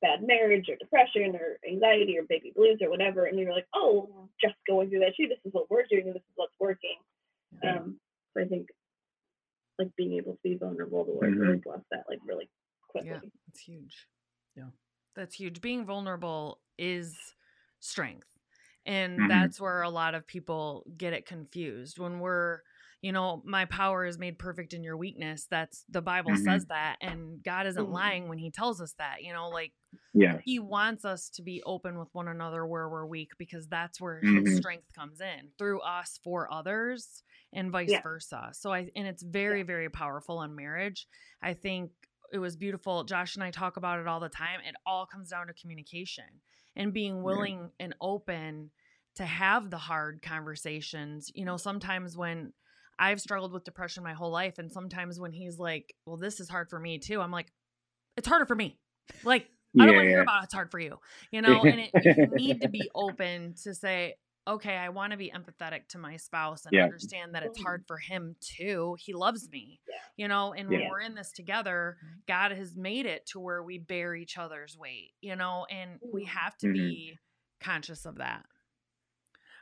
[0.02, 4.30] bad marriage or depression or anxiety or baby blues or whatever, and you're like, oh,
[4.42, 5.28] just going through that too.
[5.28, 6.98] This is what we're doing, and this is what's working.
[7.64, 7.78] Yeah.
[7.78, 8.00] Um,
[8.34, 8.70] so I think
[9.78, 12.50] like being able to be vulnerable, the Lord really blessed that like really
[12.90, 13.10] quickly.
[13.12, 14.08] Yeah, it's huge.
[14.56, 14.70] Yeah.
[15.16, 15.62] That's huge.
[15.62, 17.18] Being vulnerable is
[17.80, 18.28] strength.
[18.86, 19.30] And Mhm.
[19.30, 22.00] that's where a lot of people get it confused.
[22.00, 22.62] When we're,
[23.02, 25.48] you know, my power is made perfect in your weakness.
[25.50, 26.44] That's the Bible Mhm.
[26.44, 26.98] says that.
[27.02, 27.92] And God isn't Mhm.
[27.94, 29.24] lying when he tells us that.
[29.24, 29.74] You know, like
[30.14, 30.40] Yeah.
[30.44, 34.22] he wants us to be open with one another where we're weak because that's where
[34.22, 34.42] Mhm.
[34.42, 38.02] his strength comes in through us for others and vice Yeah.
[38.02, 38.50] versa.
[38.54, 41.08] So I and it's very very powerful in marriage.
[41.42, 41.92] I think
[42.32, 43.06] it was beautiful.
[43.06, 44.60] Josh and I talk about it all the time.
[44.62, 46.42] It all comes down to communication
[46.76, 48.72] and being willing and open
[49.16, 51.32] to have the hard conversations.
[51.34, 52.54] You know, sometimes when
[53.00, 56.50] I've struggled with depression my whole life and sometimes when he's like, "Well, this is
[56.50, 57.52] hard for me too." I'm like,
[58.18, 58.80] "It's harder for me."
[59.24, 60.24] Like I don't Yeah, want to hear yeah.
[60.24, 61.00] about it's hard for you,
[61.32, 61.66] you know.
[61.66, 64.16] And it, you need to be open to say,
[64.48, 66.84] okay, I want to be empathetic to my spouse and Yeah.
[66.84, 67.64] understand that it's Mhm.
[67.64, 68.96] hard for him too.
[69.00, 69.96] He loves me, Yeah.
[70.18, 70.54] you know.
[70.54, 74.38] And when we're in this together, God has made it to where we bear each
[74.38, 76.28] other's weight, you know, and we Mhm.
[76.28, 76.74] have to Mhm.
[76.74, 77.20] be
[77.62, 78.46] conscious of that.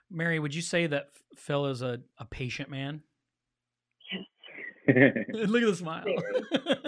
[0.10, 3.04] Mary, would you say that Phil is a, a patient man?
[5.30, 6.06] Look at the smile.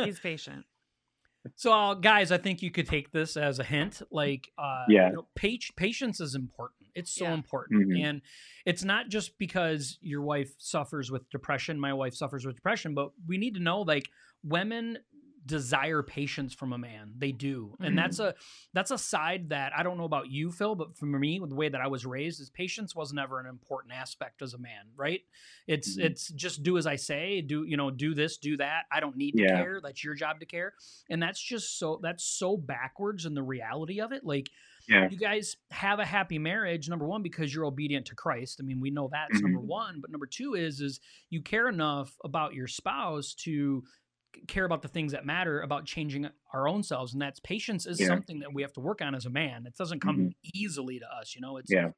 [0.06, 0.66] He's patient.
[1.56, 4.02] so, uh, guys, I think you could take this as a hint.
[4.12, 5.10] Like, uh, Yeah.
[5.10, 6.90] you know, pat- patience is important.
[6.96, 7.34] It's so Yeah.
[7.36, 8.04] important, Mhm.
[8.04, 8.22] and
[8.66, 11.80] it's not just because your wife suffers with depression.
[11.80, 14.10] My wife suffers with depression, but we need to know like
[14.44, 14.98] women
[15.50, 17.12] desire patience from a man.
[17.18, 17.76] They do.
[17.82, 18.36] And that's a
[18.74, 21.56] that's a side that i don't know about you phil but for me with the
[21.56, 24.86] way that i was raised is patience was never an important aspect as a man
[24.96, 25.22] right?
[25.68, 26.04] It's Mhm.
[26.06, 28.84] it's just do as i say do you know do this do that.
[28.92, 29.62] I don't need to Yeah.
[29.64, 29.80] care.
[29.84, 30.74] That's your job to care.
[31.10, 34.24] And that's just so that's so backwards in the reality of it.
[34.24, 34.50] Like
[34.88, 35.08] Yeah.
[35.12, 38.60] you guys have a happy marriage number one because you're obedient to christ.
[38.62, 40.00] I mean we know that's number one.
[40.02, 43.84] But number two is is you care enough about your spouse to
[44.48, 48.00] care about the things that matter about changing our own selves and that's patience is
[48.00, 48.08] Yeah.
[48.08, 50.50] something that we have to work on as a man it doesn't come mm-hmm.
[50.54, 51.90] easily to us you know it's Yeah.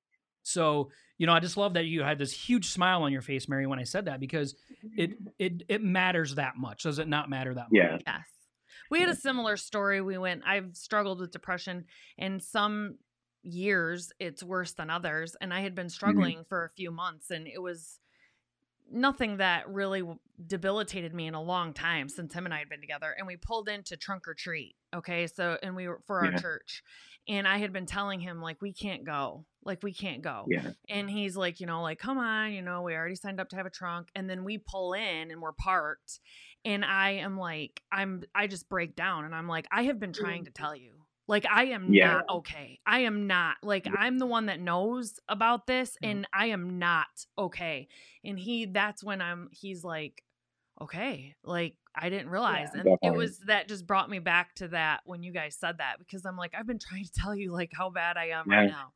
[0.43, 3.49] so you know i just love that you had this huge smile on your face
[3.49, 4.55] mary when i said that because
[4.97, 8.21] it it it matters that much does it not matter that much Yes.
[8.91, 10.01] We had a similar story.
[10.01, 11.85] We went, I've struggled with depression,
[12.17, 12.97] and some
[13.41, 15.35] years it's worse than others.
[15.39, 15.91] And I had been mm-hmm.
[15.91, 17.99] struggling for a few months, and it was
[18.91, 20.03] nothing that really
[20.45, 23.13] debilitated me in a long time since him and I had been together.
[23.17, 24.75] And we pulled into trunk or treat.
[24.93, 25.27] Okay.
[25.27, 26.37] So, and we were for our Yeah.
[26.37, 26.83] church.
[27.27, 29.45] And I had been telling him, like, we can't go.
[29.63, 30.45] Like, we can't go.
[30.47, 30.71] Yeah.
[30.89, 33.55] And he's like, you know, like, come on, you know, we already signed up to
[33.57, 34.09] have a trunk.
[34.15, 36.19] And then we pull in and we're parked.
[36.65, 40.13] And I am like, I'm, I just break down and I'm like, I have been
[40.13, 40.45] trying mm.
[40.45, 40.93] to tell you.
[41.31, 42.15] Like, I am Yeah.
[42.15, 42.79] not okay.
[42.85, 43.55] I am not.
[43.63, 46.09] Like, I'm the one that knows about this Yeah.
[46.09, 47.87] and I am not okay.
[48.25, 50.25] And he, that's when I'm, he's like,
[50.81, 52.67] okay, like, I didn't realize.
[52.75, 52.81] Yeah.
[52.81, 55.99] and it was that just brought me back to that when you guys said that
[55.99, 58.69] because I'm like, I've been trying to tell you like how bad I am right
[58.69, 58.91] now.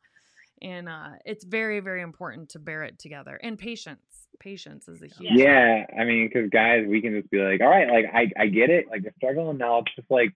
[0.61, 3.39] And uh it's very, very important to bear it together.
[3.41, 4.01] And patience.
[4.41, 7.69] Patience is a huge Yeah, I mean, because guys, we can just be like, all
[7.69, 9.79] right, like I, I get it, like you're struggling now.
[9.79, 10.31] It's just like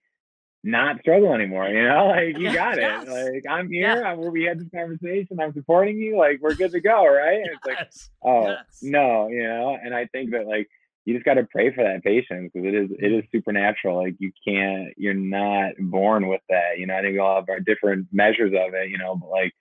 [0.64, 2.08] not struggle anymore, you know?
[2.16, 3.08] Like you Yes, got it.
[3.08, 3.96] Like I'm Yeah.
[3.96, 4.06] here.
[4.06, 5.40] I'm, where we had this conversation.
[5.40, 6.18] I'm supporting you.
[6.18, 7.38] Like we're good to go, right?
[7.38, 8.10] And it's like, Yes.
[8.24, 8.66] oh Yes.
[8.82, 9.78] no, you know.
[9.82, 10.68] And I think that like
[11.06, 13.98] you just got to pray for that patience because it is it is supernatural.
[13.98, 16.78] Like you can't, you're not born with that.
[16.78, 18.90] You know, I think we all have our different measures of it.
[18.90, 19.54] You know, but like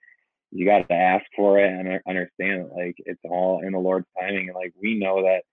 [0.51, 4.07] you got to ask for it and understand that like it's all in the Lord's
[4.19, 4.49] timing.
[4.49, 5.43] And like we know that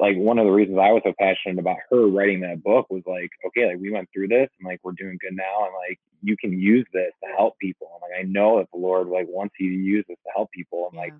[0.00, 3.02] like one of the reasons I was so passionate about her writing that book was
[3.06, 5.98] like, okay, like we went through this and like we're doing good now and like
[6.22, 7.88] you can use this to help people.
[7.94, 10.50] And like I know that the Lord like wants you to use this to help
[10.52, 10.88] people.
[10.88, 11.18] And like Yeah.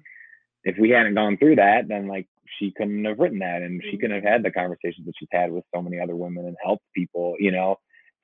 [0.65, 2.27] if we hadn't gone through that, then like
[2.59, 4.33] she couldn't have written that and she couldn't have Mm-hmm.
[4.33, 7.53] had the conversations that she's had with so many other women and helped people, you
[7.53, 7.77] know.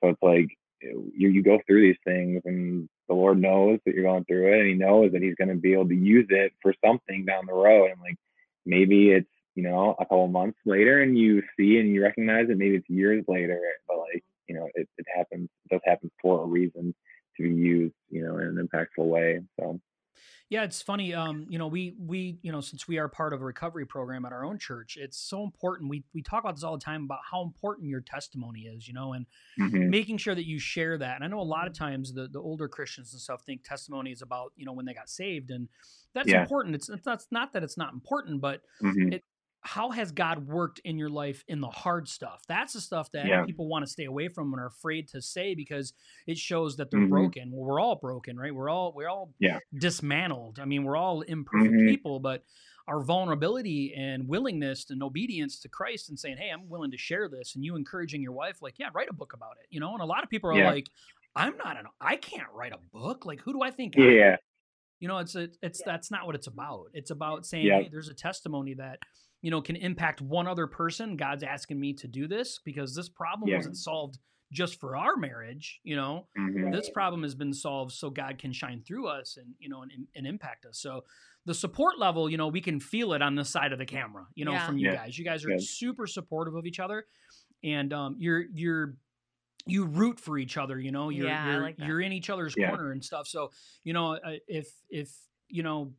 [0.03, 0.49] So it's like
[0.81, 4.59] you you go through these things and the Lord knows that you're going through it
[4.61, 7.53] and he knows that he's gonna be able to use it for something down the
[7.53, 7.91] road.
[7.91, 8.17] And like
[8.65, 12.57] maybe it's, you know, a couple months later and you see and you recognize it,
[12.57, 16.43] maybe it's years later, but like, you know, it, it happens it does happen for
[16.43, 16.95] a reason
[17.37, 19.41] to be used, you know, in an impactful way.
[19.59, 19.79] So
[20.49, 21.13] Yeah, it's funny.
[21.13, 24.25] Um, you know, we we you know since we are part of a recovery program
[24.25, 25.89] at our own church, it's so important.
[25.89, 28.87] We we talk about this all the time about how important your testimony is.
[28.87, 29.25] You know, and
[29.57, 29.91] mhm.
[29.91, 31.15] making sure that you share that.
[31.15, 34.11] And I know a lot of times the the older Christians and stuff think testimony
[34.11, 35.69] is about you know when they got saved, and
[36.13, 36.35] that's Yeah.
[36.35, 36.75] important.
[36.75, 39.11] It's it's not, not that it's not important, but Mhm.
[39.11, 39.23] it
[39.63, 42.41] how has God worked in your life in the hard stuff?
[42.47, 43.45] That's the stuff that Yeah.
[43.45, 45.93] people want to stay away from and are afraid to say because
[46.25, 47.09] it shows that they're Mhm.
[47.09, 47.51] broken.
[47.51, 48.53] Well, we're all broken, right?
[48.53, 49.59] We're all we're all Yeah.
[49.77, 50.59] dismantled.
[50.59, 51.87] I mean, we're all imperfect Mhm.
[51.87, 52.43] people, but
[52.87, 57.29] our vulnerability and willingness and obedience to Christ and saying, "Hey, I'm willing to share
[57.29, 59.93] this," and you encouraging your wife, like, "Yeah, write a book about it," you know.
[59.93, 60.71] And a lot of people are Yeah.
[60.71, 60.87] like,
[61.35, 63.25] "I'm not an, I can't write a book.
[63.25, 64.01] Like, who do I think?" I?
[64.01, 64.37] Yeah.
[64.99, 65.85] You know, it's a, it's Yeah.
[65.85, 66.89] that's not what it's about.
[66.93, 67.81] It's about saying, Yeah.
[67.83, 68.99] hey, there's a testimony that
[69.41, 71.15] you know can impact one other person.
[71.17, 73.57] God's asking me to do this because this problem Yeah.
[73.57, 74.17] wasn't solved
[74.51, 75.79] just for our marriage.
[75.83, 76.71] You know, Mhm.
[76.73, 79.91] this problem has been solved so God can shine through us and you know and,
[80.15, 80.79] and impact us.
[80.79, 81.05] So
[81.45, 84.27] the support level, you know, we can feel it on the side of the camera.
[84.35, 84.65] You know, Yeah.
[84.65, 84.95] from you Yeah.
[84.95, 85.17] guys.
[85.17, 85.63] You guys are Good.
[85.63, 87.07] super supportive of each other,
[87.63, 88.97] and um, you're you're
[89.67, 90.79] you root for each other.
[90.79, 92.69] You know, you're Yeah, you're like you're in each other's Yeah.
[92.69, 93.27] corner and stuff.
[93.27, 93.51] So
[93.83, 95.15] you know, uh, if if
[95.47, 95.93] you know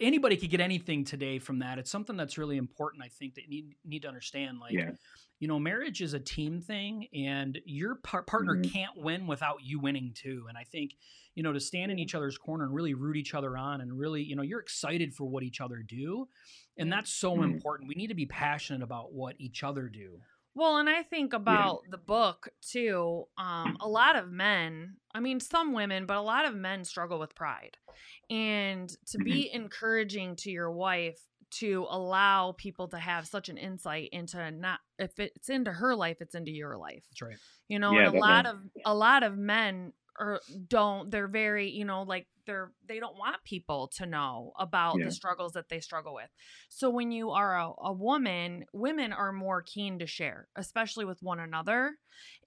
[0.00, 3.02] anybody could get anything today from that, it's something that's really important.
[3.04, 4.58] I think that you need need to understand.
[4.58, 4.92] Like, Yeah.
[5.38, 8.70] you know, marriage is a team thing, and your par- partner Mhm.
[8.72, 10.46] can't win without you winning too.
[10.48, 10.96] And I think,
[11.34, 13.98] you know, to stand in each other's corner and really root each other on, and
[13.98, 16.28] really, you know, you're excited for what each other do,
[16.76, 17.44] and that's so Mhm.
[17.44, 17.88] important.
[17.88, 20.22] We need to be passionate about what each other do.
[20.54, 23.24] Well, and I think about the book too.
[23.38, 27.18] Um, a lot of men, I mean, some women, but a lot of men struggle
[27.18, 27.78] with pride.
[28.30, 31.20] And to be encouraging to your wife
[31.52, 36.18] to allow people to have such an insight into not if it's into her life,
[36.20, 37.04] it's into your life.
[37.10, 37.36] That's right.
[37.68, 41.70] You know, Yeah, and a lot of a lot of men are don't they're very,
[41.70, 45.04] you know, like they're they don't want people to know about Yeah.
[45.04, 46.30] the struggles that they struggle with.
[46.68, 51.22] So when you are a, a woman, women are more keen to share, especially with
[51.22, 51.98] one another.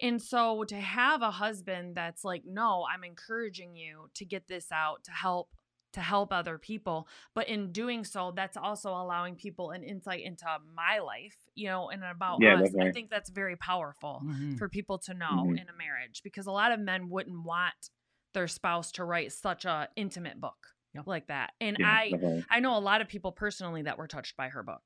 [0.01, 4.71] And so to have a husband that's like, "No, I'm encouraging you to get this
[4.71, 5.49] out to help
[5.93, 10.45] to help other people, but in doing so, that's also allowing people an insight into
[10.73, 12.75] my life, you know, and about Yeah, us.
[12.81, 14.57] I think that's very powerful Mhm.
[14.57, 15.55] for people to know Mhm.
[15.55, 17.91] in a marriage because a lot of men wouldn't want
[18.35, 21.03] their spouse to write such a intimate book Yeah.
[21.07, 21.53] like that.
[21.61, 22.47] And Yeah, I definitely.
[22.51, 24.83] I know a lot of people personally that were touched by her book.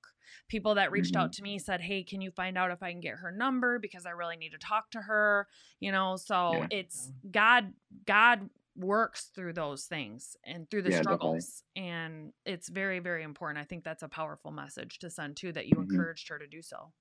[0.47, 1.17] People that reached Mm-hmm.
[1.17, 3.79] out to me said, "Hey, can you find out if I can get her number
[3.79, 5.47] because I really need to talk to her?"
[5.79, 6.69] You know, so Yeah.
[6.69, 7.73] it's God
[8.05, 11.43] God works through those things and through the Yeah, definitely.
[11.43, 13.59] struggles and it's very very important.
[13.61, 15.79] I think that's a powerful message to send too that you Mhm.
[15.81, 16.93] encouraged her to do so.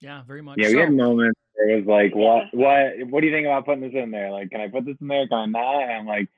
[0.00, 0.58] Yeah, very much.
[0.58, 3.64] Yeah, we had moments where it was like, what, what, what do you think about
[3.64, 4.30] putting this in there?
[4.30, 5.26] Like, can I put this in there?
[5.26, 5.82] Can I not?
[5.82, 6.28] And I'm like,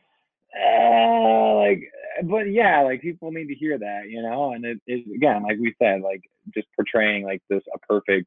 [0.54, 1.82] uh, like,
[2.24, 4.52] but yeah, like people need to hear that, you know.
[4.52, 6.22] And it, it again, like we said, like
[6.54, 8.26] just portraying like this a perfect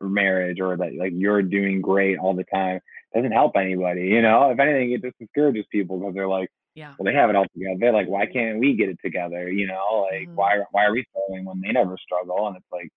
[0.00, 2.80] marriage or that like you're doing great all the time
[3.14, 4.50] doesn't help anybody, you know.
[4.50, 6.94] If anything, it just discourages people because they're like, Yeah.
[6.98, 7.76] well, they have it all together.
[7.80, 9.50] They're like, why can't we get it together?
[9.50, 10.34] You know, like Mhm.
[10.34, 12.46] why why are we struggling when they never struggle?
[12.46, 12.88] And it's like,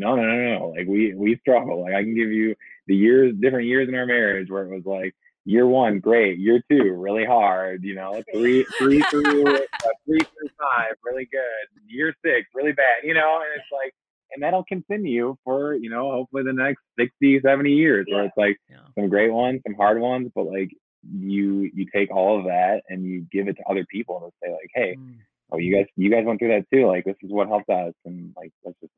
[0.00, 0.68] no, no, no, no.
[0.76, 1.82] Like we we struggle.
[1.82, 2.54] Like I can give you
[2.86, 6.38] the years, different years in our marriage where it was like year one, great.
[6.38, 7.84] Year two, really hard.
[7.84, 9.58] You know, three three through uh,
[10.06, 11.66] three through five, really good.
[11.86, 12.98] Year six, really bad.
[13.04, 13.92] You know, and it's like
[14.32, 18.56] and that'll continue for you know hopefully the next 60 70 years where it's like
[18.70, 18.76] Yeah.
[18.96, 20.70] some great ones some hard ones but like
[21.12, 24.52] you you take all of that and you give it to other people and say
[24.52, 25.16] like hey Mm.
[25.50, 27.92] oh you guys you guys went through that too like this is what helped us
[28.04, 28.92] and like that's just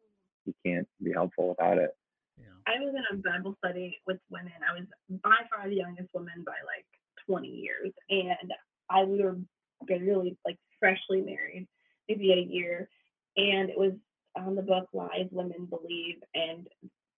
[0.44, 1.90] you can't be helpful without it
[2.38, 2.56] Yeah.
[2.66, 4.52] I was in a Bible study with women.
[4.68, 4.86] I was
[5.22, 6.86] by far the youngest woman by like
[7.26, 8.52] 20 years, and
[8.90, 9.36] I we were
[9.86, 11.66] barely like freshly married,
[12.08, 12.88] maybe a year,
[13.36, 13.92] and it was
[14.36, 16.66] on the book Lies Women Believe, and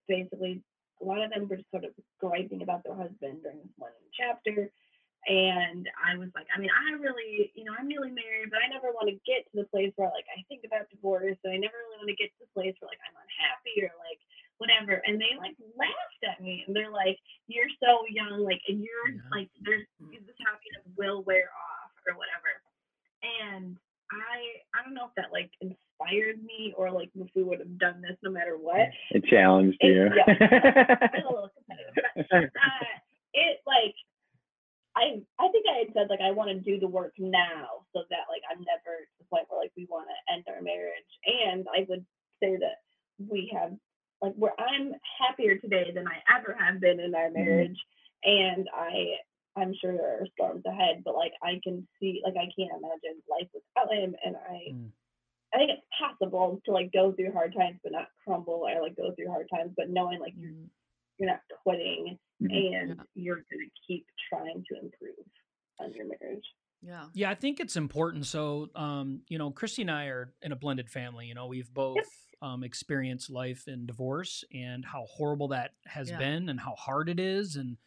[0.09, 0.63] basically
[1.01, 3.91] a lot of them were just sort of griping about their husband during this one
[4.13, 4.71] chapter.
[5.27, 8.69] And I was like, I mean, I really, you know, I'm newly married, but I
[8.69, 11.59] never want to get to the place where like I think about divorce, and I
[11.59, 14.21] never really want to get to the place where like I'm unhappy or like
[14.61, 15.01] whatever.
[15.09, 17.17] And they like laughed at me, and they're like,
[17.49, 19.33] "You're so young, like, and you're Yeah.
[19.33, 22.53] like, there's this happiness will wear off or whatever."
[23.25, 23.81] And
[24.13, 27.79] I, I don't know if that like inspired me or like if we would have
[27.81, 28.93] done this no matter what.
[29.17, 31.97] it challenged It- you I'm a little competitive,
[32.29, 32.93] but uh,
[33.33, 33.97] it like
[34.97, 38.03] I I think I had said like I want to do the work now so
[38.11, 41.11] that like I'm never to the point where like we want to end our marriage.
[41.27, 42.05] And I would
[42.43, 42.83] say that
[43.19, 43.73] we have
[44.23, 47.79] like where I'm happier today than I ever have been in our marriage.
[48.25, 49.19] And I
[49.57, 53.23] I'm sure there are storms ahead but like I can see like I can't imagine
[53.29, 54.15] life without him.
[54.25, 54.91] And I Mm.
[55.55, 58.97] I think it's possible to like go through hard times but not crumble or like
[58.97, 60.53] go through hard times but knowing like Mm, you're
[61.21, 62.51] not quitting Mhm.
[62.51, 65.27] and you're gonna keep trying to improve
[65.81, 66.45] on your marriage.
[66.83, 67.07] Yeah.
[67.15, 68.27] Yeah, I think it's important.
[68.27, 71.27] So, um, you know, Christy and I are in a blended family.
[71.27, 72.11] You know, we've both
[72.43, 76.19] um, experienced life in divorce and how horrible that has Yeah.
[76.19, 77.57] been and how hard it is.
[77.57, 77.79] And,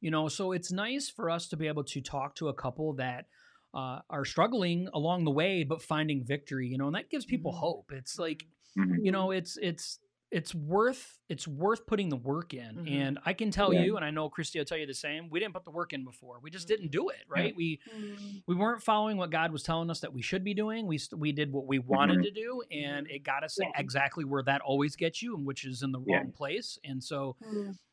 [0.00, 2.94] you know, so it's nice for us to be able to talk to a couple
[2.94, 3.26] that
[3.74, 7.52] uh, are struggling along the way, but finding victory, you know, and that gives people
[7.52, 7.58] Mhm.
[7.58, 7.92] hope.
[7.92, 9.02] It's like, Mhm.
[9.02, 10.00] you know it's it's
[10.30, 12.90] it's worth it's worth putting the work in Mhm.
[12.90, 13.82] and i can tell Yeah.
[13.84, 15.92] you and i know christy will tell you the same we didn't put the work
[15.92, 19.52] in before we just didn't do it right we Mm, we weren't following what god
[19.52, 22.22] was telling us that we should be doing we we did what we wanted Mhm.
[22.24, 23.70] to do and it got us Yeah.
[23.76, 26.18] exactly where that always gets you and which is in the Yeah.
[26.18, 27.36] wrong place and so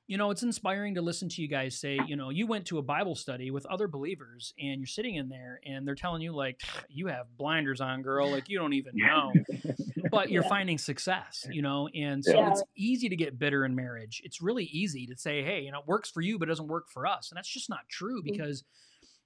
[0.07, 2.77] you know, it's inspiring to listen to you guys say, you know, you went to
[2.77, 6.31] a Bible study with other believers and you're sitting in there and they're telling you,
[6.31, 8.29] like, you have blinders on, girl.
[8.29, 9.33] Like, you don't even know.
[10.11, 10.49] But you're Yeah.
[10.49, 12.51] finding success, you know, and so Yeah.
[12.51, 14.21] it's easy to get bitter in marriage.
[14.23, 16.67] It's really easy to say, hey, you know, it works for you, but it doesn't
[16.67, 17.32] work for us.
[17.32, 18.63] And that's just not true because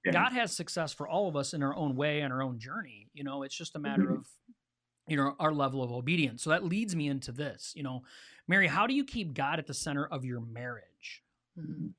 [0.04, 0.12] Yeah.
[0.12, 3.10] God has success for all of us in our own way and our own journey.
[3.12, 4.16] You know, it's just a matter Mhm.
[4.16, 4.28] of,
[5.06, 6.42] you know, our level of obedience.
[6.42, 8.04] So that leads me into this, you know,
[8.48, 11.22] Mary, how do you keep God at the center of your marriage?
[11.58, 11.94] Mhm.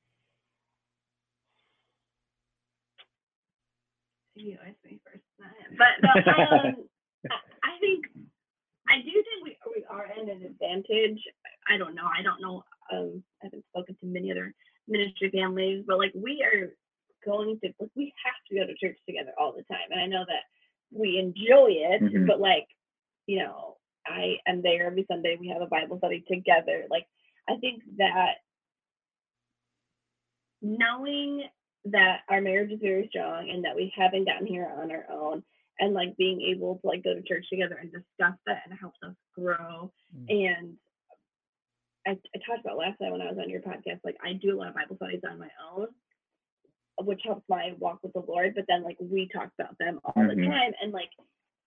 [4.34, 5.76] you asked me first, not him.
[5.76, 6.88] But no, um,
[7.30, 8.06] I, I think
[8.88, 11.20] I do think we we are in an advantage.
[11.68, 12.06] I don't know.
[12.06, 12.64] I don't know.
[12.92, 14.54] Um, I haven't spoken to many other
[14.88, 16.72] ministry families, but like we are
[17.24, 20.06] going to like we have to go to church together all the time, and I
[20.06, 20.42] know that
[20.90, 22.26] we enjoy it, Mhm.
[22.26, 22.66] but like
[23.26, 25.36] you know, I am there every Sunday.
[25.36, 26.86] We have a Bible study together.
[26.90, 27.06] Like
[27.48, 28.36] I think that
[30.60, 31.48] knowing
[31.84, 35.42] that our marriage is very strong and that we haven't gotten here on our own
[35.80, 38.98] and like being able to like go to church together and discuss that and helps
[39.02, 40.26] us grow Mm.
[40.28, 40.78] and
[42.06, 44.54] I, I talked about last time when I was on your podcast, like I do
[44.54, 45.88] a lot of Bible studies on my own,
[47.04, 48.54] which helps my walk with the Lord.
[48.54, 50.46] But then like we talk about them all the Mhm.
[50.48, 51.10] time and like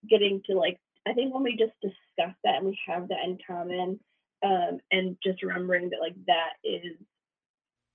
[0.10, 3.38] getting to like I think when we just discuss that and we have that in
[3.46, 4.00] common,
[4.44, 6.98] um, and just remembering that like that is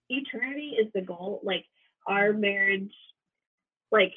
[0.08, 1.40] eternity is the goal.
[1.42, 1.66] Like
[2.06, 2.92] our marriage,
[3.90, 4.14] like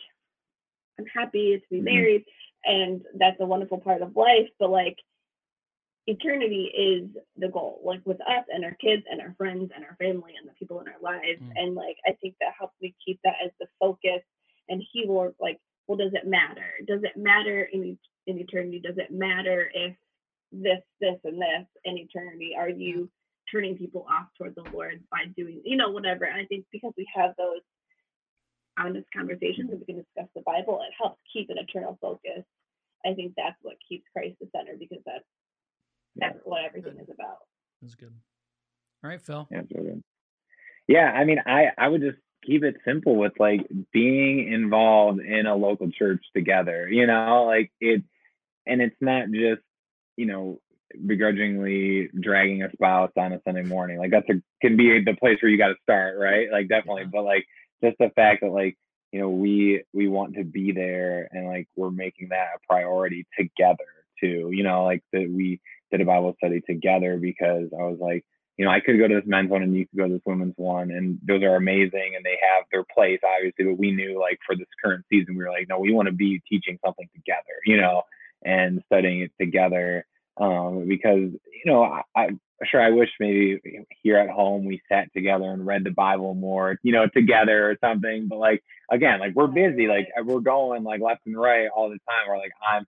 [0.99, 1.86] I'm happy to be Mhm.
[1.86, 2.26] married
[2.65, 4.97] and that's a wonderful part of life, but like
[6.08, 9.95] eternity is the goal, like with us and our kids and our friends and our
[9.95, 11.41] family and the people in our lives.
[11.41, 11.51] Mm.
[11.56, 14.22] And like I think that helps me keep that as the focus.
[14.70, 16.72] And he will like, well, does it matter?
[16.88, 17.97] Does it matter in
[18.28, 18.80] in eternity?
[18.80, 19.95] Does it matter if
[20.51, 22.56] this, this, and this in eternity?
[22.58, 23.10] Are you
[23.51, 26.26] turning people off toward the Lord by doing, you know, whatever?
[26.26, 27.62] And I think because we have those
[28.78, 32.43] honest conversations and we can discuss the Bible, it helps keep an eternal focus.
[33.06, 35.26] I think that's what keeps Christ the center because that's
[36.16, 37.38] that's what everything is about.
[37.82, 38.14] That's good.
[39.03, 39.47] All right, Phil.
[39.53, 40.03] Absolutely.
[40.88, 43.61] Yeah, I mean, I I would just keep it simple with like
[43.91, 46.89] being involved in a local church together.
[46.89, 48.03] You know, like it,
[48.66, 49.61] and it's not just
[50.18, 50.59] you know
[51.07, 53.97] begrudgingly dragging a spouse on a Sunday morning.
[53.97, 56.51] Like that's a can be the place where you got to start, right?
[56.51, 57.09] Like definitely, Yeah.
[57.11, 57.45] but like
[57.84, 58.78] just the fact that like
[59.11, 63.26] you know we we want to be there and like we're making that a priority
[63.38, 63.78] together
[64.20, 64.49] too.
[64.51, 65.59] You know, like that we
[65.93, 68.25] did a Bible study together because I was like,
[68.57, 70.21] you know, I could go to this men's one and you could go to this
[70.25, 73.65] women's one, and those are amazing and they have their place, obviously.
[73.65, 76.13] But we knew, like, for this current season, we were like, no, we want to
[76.13, 78.03] be teaching something together, you know,
[78.43, 80.05] and studying it together.
[80.37, 82.29] Um, because, you know, I, I
[82.65, 83.59] sure I wish maybe
[84.01, 87.77] here at home we sat together and read the Bible more, you know, together or
[87.81, 88.27] something.
[88.27, 91.99] But like, again, like we're busy, like we're going like left and right all the
[92.07, 92.29] time.
[92.29, 92.85] Or like I'm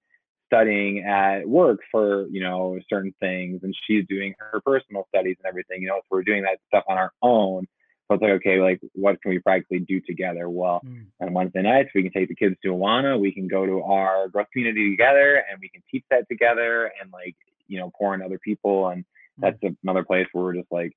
[0.56, 5.48] studying at work for you know certain things and she's doing her personal studies and
[5.48, 7.68] everything you know so we're doing that stuff on our own
[8.08, 11.06] so it's like okay like what can we practically do together well mm.
[11.22, 14.30] on wednesday nights we can take the kids to awana we can go to our
[14.30, 17.36] growth community together and we can teach that together and like
[17.68, 19.06] you know pour in other people and mm.
[19.40, 20.94] that's another place where we're just like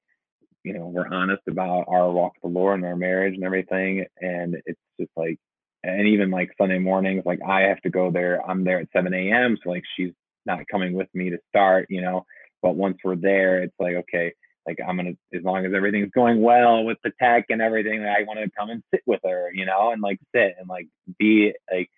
[0.63, 4.05] you know we're honest about our walk with the lord and our marriage and everything
[4.21, 5.39] and it's just like
[5.85, 8.45] and even like Sunday mornings, like I have to go there.
[8.49, 9.57] I'm there at 7 a.m.
[9.63, 10.13] So like she's
[10.47, 12.25] not coming with me to start, you know.
[12.63, 14.33] But once we're there, it's like okay,
[14.67, 18.25] like I'm gonna as long as everything's going well with the tech and everything, I
[18.25, 21.53] want to come and sit with her, you know, and like sit and like be
[21.73, 21.91] like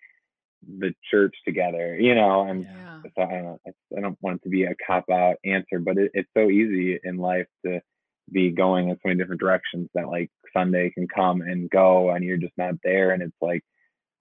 [0.79, 2.43] the church together, you know.
[2.43, 3.01] And yeah.
[3.17, 3.61] so I don't
[3.97, 6.99] I don't want it to be a cop out answer, but it, it's so easy
[7.03, 7.81] in life to
[8.31, 12.23] be going in so many different directions that like Sunday can come and go and
[12.23, 13.63] you're just not there and it's like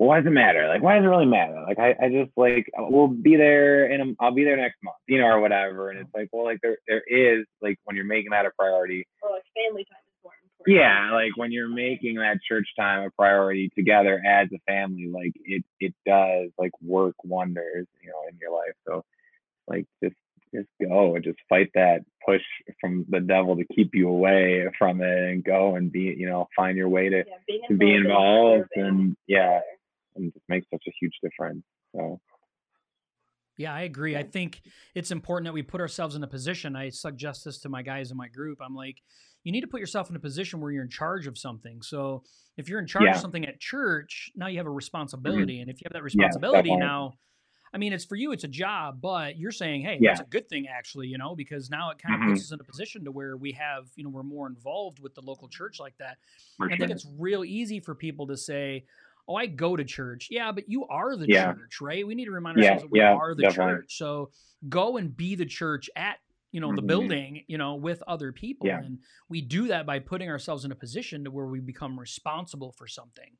[0.00, 0.66] well, why does it matter?
[0.66, 1.62] Like, why does it really matter?
[1.68, 4.96] Like, I, I just like uh, we'll be there and I'll be there next month,
[5.06, 5.90] you know, or whatever.
[5.90, 9.06] And it's like, well, like there there is like when you're making that a priority.
[9.20, 10.74] Or like family time is more important.
[10.74, 15.34] Yeah, like when you're making that church time a priority together as a family, like
[15.44, 18.74] it it does like work wonders, you know, in your life.
[18.86, 19.04] So,
[19.68, 20.16] like just
[20.54, 22.42] just go and just fight that push
[22.80, 26.48] from the devil to keep you away from it and go and be you know
[26.56, 29.60] find your way to, yeah, to be involved and yeah
[30.16, 31.62] and just makes such a huge difference.
[31.94, 32.20] So.
[33.56, 34.16] Yeah, I agree.
[34.16, 34.62] I think
[34.94, 36.76] it's important that we put ourselves in a position.
[36.76, 38.58] I suggest this to my guys in my group.
[38.62, 38.96] I'm like,
[39.44, 41.82] you need to put yourself in a position where you're in charge of something.
[41.82, 42.22] So
[42.56, 43.14] if you're in charge yeah.
[43.14, 44.76] of something at church, now you have a mm-hmm.
[44.76, 45.54] responsibility.
[45.54, 45.62] Mm-hmm.
[45.62, 47.14] And if you have that responsibility yeah, now,
[47.72, 50.10] I mean, it's for you, it's a job, but you're saying, hey, yeah.
[50.10, 52.32] that's a good thing, actually, you know, because now it kind of mm-hmm.
[52.32, 55.14] puts us in a position to where we have, you know, we're more involved with
[55.14, 56.18] the local church like that.
[56.60, 58.84] I think it's real easy for people to say,
[59.28, 60.28] oh, I go to church.
[60.30, 61.52] Yeah, but you are the yeah.
[61.52, 62.04] church, right?
[62.04, 63.74] We need to remind ourselves yeah, that we yeah, are the definitely.
[63.74, 63.96] church.
[63.96, 64.30] So
[64.68, 66.18] go and be the church at
[66.52, 66.76] you know mm-hmm.
[66.76, 68.98] the building you know with other people and
[69.28, 72.88] we do that by putting ourselves in a position to where we become responsible for
[72.88, 73.30] something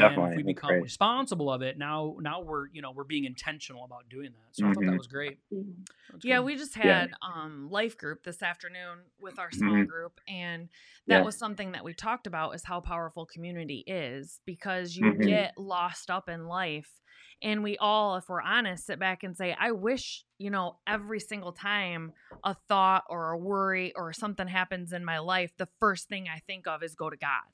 [0.00, 0.30] and Definitely.
[0.30, 4.08] if we become responsible of it, now now we're you know we're being intentional about
[4.08, 4.56] doing that.
[4.56, 4.70] So mm-hmm.
[4.70, 4.96] I thought that mm-hmm.
[4.96, 5.38] was great.
[5.52, 6.16] Mm-hmm.
[6.22, 7.14] yeah, we just had yeah.
[7.22, 9.84] um, life group this afternoon with our small mm-hmm.
[9.84, 10.68] group, and
[11.06, 11.22] that yeah.
[11.22, 15.22] was something that we talked about is how powerful community is because you mm-hmm.
[15.22, 16.90] get lost up in life.
[17.42, 21.20] And we all, if we're honest, sit back and say, I wish, you know, every
[21.20, 26.08] single time a thought or a worry or something happens in my life, the first
[26.08, 27.44] thing I think of is go to God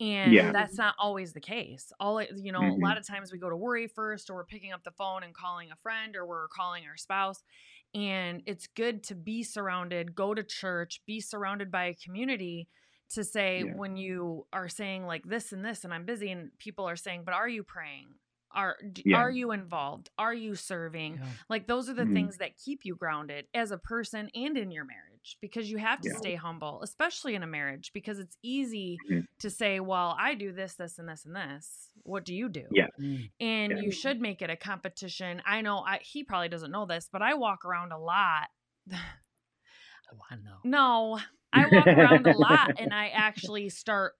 [0.00, 0.52] and yeah.
[0.52, 2.82] that's not always the case all you know mm-hmm.
[2.82, 5.22] a lot of times we go to worry first or we're picking up the phone
[5.22, 7.42] and calling a friend or we're calling our spouse
[7.94, 12.68] and it's good to be surrounded go to church be surrounded by a community
[13.10, 13.72] to say yeah.
[13.74, 17.22] when you are saying like this and this and i'm busy and people are saying
[17.24, 18.06] but are you praying
[18.54, 19.16] are yeah.
[19.16, 22.14] are you involved are you serving like those are the mm-hmm.
[22.14, 25.07] things that keep you grounded as a person and in your marriage
[25.40, 26.16] because you have to yeah.
[26.16, 29.20] stay humble especially in a marriage because it's easy mm-hmm.
[29.38, 32.64] to say well i do this this and this and this what do you do
[32.72, 33.28] yeah mm.
[33.40, 37.08] and you should make it a competition i know I, he probably doesn't know this
[37.12, 38.48] but i walk around a lot
[38.92, 38.96] oh
[40.30, 41.18] i know no
[41.52, 44.14] I walk around a lot and I actually start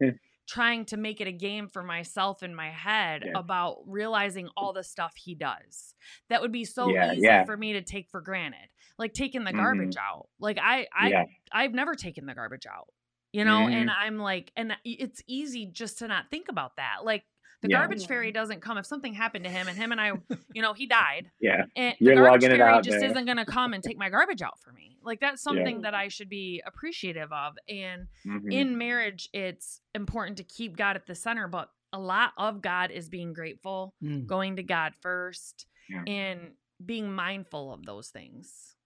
[0.48, 3.32] trying to make it a game for myself in my head yeah.
[3.38, 5.94] about realizing all the stuff he does.
[6.30, 7.44] That would be so yeah, easy yeah.
[7.44, 8.68] for me to take for granted.
[8.98, 10.18] Like taking the garbage mm-hmm.
[10.18, 10.28] out.
[10.40, 12.88] Like I I I've never taken the garbage out.
[13.32, 13.74] You know, mm-hmm.
[13.74, 17.04] and I'm like and it's easy just to not think about that.
[17.04, 17.24] Like
[17.60, 17.78] the yeah.
[17.78, 20.12] garbage fairy doesn't come if something happened to him and him and I,
[20.54, 21.30] you know, he died.
[21.40, 21.64] Yeah.
[21.74, 24.60] And You're the garbage fairy just isn't going to come and take my garbage out
[24.60, 24.96] for me.
[25.02, 25.82] Like that's something yeah.
[25.82, 27.54] that I should be appreciative of.
[27.68, 28.52] And mm-hmm.
[28.52, 32.90] in marriage, it's important to keep God at the center, but a lot of God
[32.90, 34.26] is being grateful, mm.
[34.26, 36.02] going to God first, yeah.
[36.06, 36.52] and
[36.84, 38.76] being mindful of those things.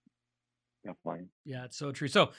[0.84, 1.28] Definitely.
[1.44, 2.08] Yeah, it's so true.
[2.08, 2.30] So,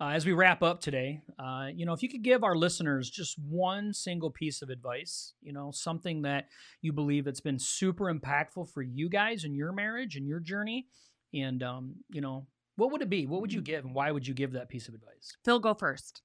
[0.00, 3.10] uh, as we wrap up today, uh, you know, if you could give our listeners
[3.10, 6.46] just one single piece of advice, you know, something that
[6.80, 10.86] you believe that's been super impactful for you guys in your marriage and your journey,
[11.34, 12.46] and um, you know,
[12.76, 13.26] what would it be?
[13.26, 15.36] What would you give, and why would you give that piece of advice?
[15.44, 16.22] Phil, go first.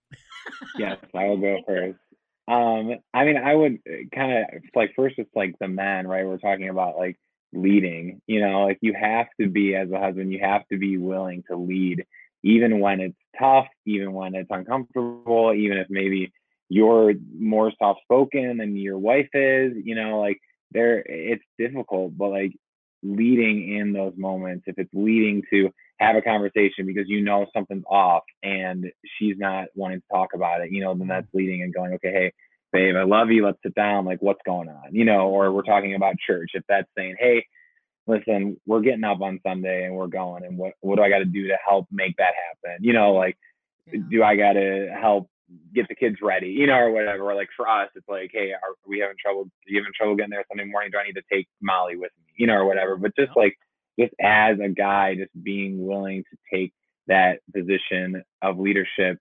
[0.77, 1.99] yes, I will go first.
[2.47, 6.25] Um, I mean, I would uh, kind of like first, it's like the man, right?
[6.25, 7.17] We're talking about like
[7.55, 8.21] leading.
[8.27, 11.43] You know, like you have to be as a husband, you have to be willing
[11.49, 12.05] to lead,
[12.43, 16.31] even when it's tough, even when it's uncomfortable, even if maybe
[16.69, 19.73] you're more soft spoken than your wife is.
[19.83, 20.39] You know, like
[20.71, 22.53] there, it's difficult, but like
[23.03, 27.85] leading in those moments, if it's leading to have a conversation because you know something's
[27.89, 31.73] off and she's not wanting to talk about it, you know, then that's leading and
[31.73, 32.33] going, okay, hey,
[32.75, 33.45] babe, I love you.
[33.45, 34.05] Let's sit down.
[34.05, 34.93] Like, what's going on?
[34.93, 36.51] You know, or we're talking about church.
[36.53, 37.45] If that's saying, hey,
[38.07, 41.19] listen, we're getting up on Sunday and we're going, and what what do I got
[41.19, 42.83] to do to help make that happen?
[42.83, 43.37] You know, like,
[43.91, 44.01] yeah.
[44.09, 45.29] do I got to help
[45.73, 46.49] get the kids ready?
[46.49, 47.31] You know, or whatever.
[47.31, 49.41] Or like for us, it's like, hey, are we having trouble?
[49.41, 50.91] Are you having trouble getting there Sunday morning?
[50.91, 52.33] Do I need to take Molly with me?
[52.37, 52.97] You know, or whatever.
[52.97, 53.57] But just like
[53.99, 56.73] just as a guy, just being willing to take
[57.07, 59.17] that position of leadership,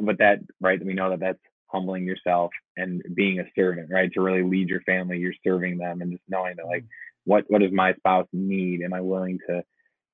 [0.00, 1.38] but that right, we know that that's
[1.72, 4.12] humbling yourself and being a servant, right?
[4.12, 7.30] To really lead your family, you're serving them, and just knowing that like, mm-hmm.
[7.30, 8.82] what what does my spouse need?
[8.82, 9.62] Am I willing to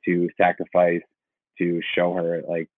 [0.07, 1.03] to sacrifice
[1.59, 2.69] to show her like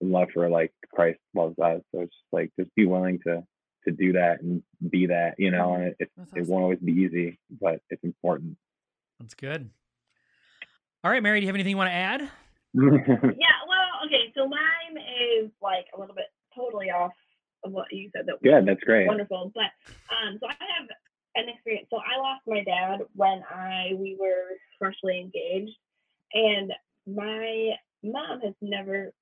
[0.00, 1.80] love her like Christ loves us?
[1.92, 3.44] So it's just like just be willing to
[3.86, 5.74] to do that and be that, you know.
[5.74, 6.38] And it it, awesome.
[6.38, 8.56] it won't always be easy, but it's important.
[9.20, 9.70] That's good.
[11.02, 12.20] All right, Mary, do you have anything you want to add?
[12.74, 16.26] yeah, well, okay, so mine is like a little bit
[16.56, 17.12] totally off
[17.64, 18.26] of what you said.
[18.26, 19.52] That yeah, that's great, wonderful.
[19.54, 19.70] But
[20.10, 20.88] um, so I have
[21.36, 21.88] an experience.
[21.90, 25.76] So I lost my dad when I we were freshly engaged,
[26.32, 26.72] and
[27.06, 27.70] my
[28.02, 29.12] mom has never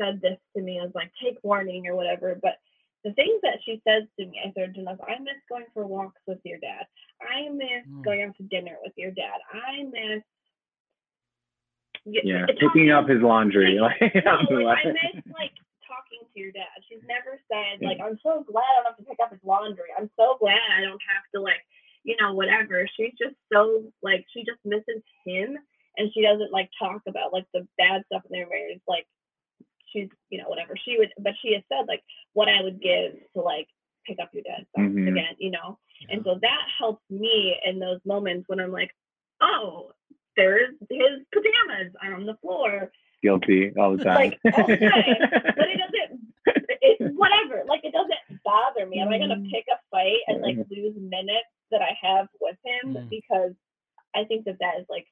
[0.00, 2.56] said this to me as like take warning or whatever, but
[3.04, 5.86] the things that she says to me, I said to myself, I miss going for
[5.86, 6.86] walks with your dad.
[7.20, 8.04] I miss mm.
[8.04, 9.40] going out to dinner with your dad.
[9.52, 10.22] I miss
[12.04, 13.78] yeah, picking up his laundry.
[13.80, 15.52] Like, no, like, I miss like
[15.92, 16.72] talking to your dad.
[16.88, 19.92] She's never said like, "I'm so glad I don't have to pick up his laundry.
[19.92, 21.60] I'm so glad I don't have to like,
[22.04, 25.60] you know, whatever." She's just so like she just misses him,
[26.00, 28.80] and she doesn't like talk about like the bad stuff in their marriage.
[28.88, 29.04] Like
[29.92, 33.12] she's you know whatever she would, but she has said like what I would give
[33.36, 33.68] to like
[34.06, 35.08] pick up your dad mm-hmm.
[35.08, 35.78] again, you know.
[36.00, 36.16] Yeah.
[36.16, 38.90] And so that helps me in those moments when I'm like,
[39.40, 39.92] oh,
[40.36, 42.90] there's his pajamas on the floor.
[43.22, 44.16] Guilty all the time.
[44.16, 45.16] Like all the time.
[45.56, 46.20] but it doesn't
[46.82, 47.62] it's whatever.
[47.68, 49.00] Like it doesn't bother me.
[49.00, 49.50] Am I gonna mm.
[49.50, 53.08] pick a fight and like lose minutes that I have with him mm.
[53.08, 53.52] because
[54.14, 55.06] I think that that is like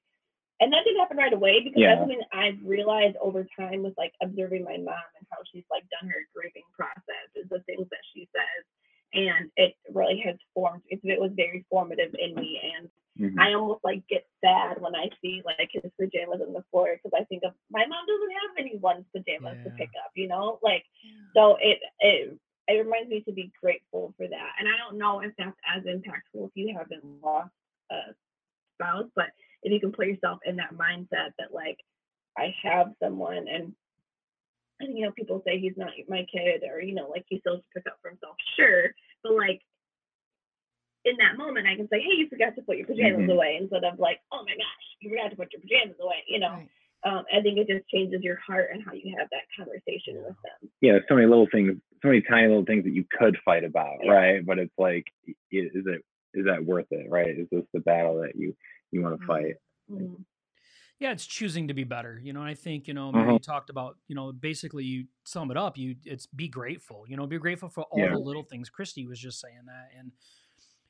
[0.60, 1.96] and that didn't happen right away because yeah.
[1.96, 5.88] that's when I've realized over time with like observing my mom and how she's like
[5.88, 8.60] done her grieving process is the things that she says
[9.12, 12.88] and it really has formed it, it was very formative in me and
[13.18, 13.38] Mm-hmm.
[13.38, 17.12] I almost like get sad when I see like his pajamas on the floor because
[17.18, 19.64] I think of my mom doesn't have anyone's pajamas yeah.
[19.64, 21.28] to pick up, you know, like yeah.
[21.34, 22.38] so it it
[22.68, 24.50] it reminds me to be grateful for that.
[24.58, 27.50] And I don't know if that's as impactful if you haven't lost
[27.90, 28.14] a
[28.76, 29.26] spouse, but
[29.62, 31.78] if you can put yourself in that mindset that like
[32.38, 33.74] I have someone and
[34.80, 37.62] and you know people say he's not my kid or you know like he still
[37.74, 38.90] pick up for himself sure
[39.22, 39.60] but like
[41.04, 43.30] in that moment, I can say, "Hey, you forgot to put your pajamas mm-hmm.
[43.30, 46.40] away," instead of like, "Oh my gosh, you forgot to put your pajamas away." You
[46.40, 46.68] know, right.
[47.04, 50.36] um, I think it just changes your heart and how you have that conversation with
[50.44, 50.70] them.
[50.80, 51.72] Yeah, so many little things,
[52.02, 54.12] so many tiny little things that you could fight about, yeah.
[54.12, 54.46] right?
[54.46, 55.36] But it's like, is
[55.72, 56.04] it
[56.34, 57.30] is that worth it, right?
[57.30, 58.54] Is this the battle that you
[58.92, 59.32] you want to mm-hmm.
[59.32, 59.54] fight?
[59.90, 60.22] Mm-hmm.
[61.00, 62.20] Yeah, it's choosing to be better.
[62.22, 63.36] You know, I think you know, Mary mm-hmm.
[63.38, 65.78] talked about you know, basically you sum it up.
[65.78, 67.04] You it's be grateful.
[67.08, 68.10] You know, be grateful for all yeah.
[68.10, 68.68] the little things.
[68.68, 70.12] Christy was just saying that, and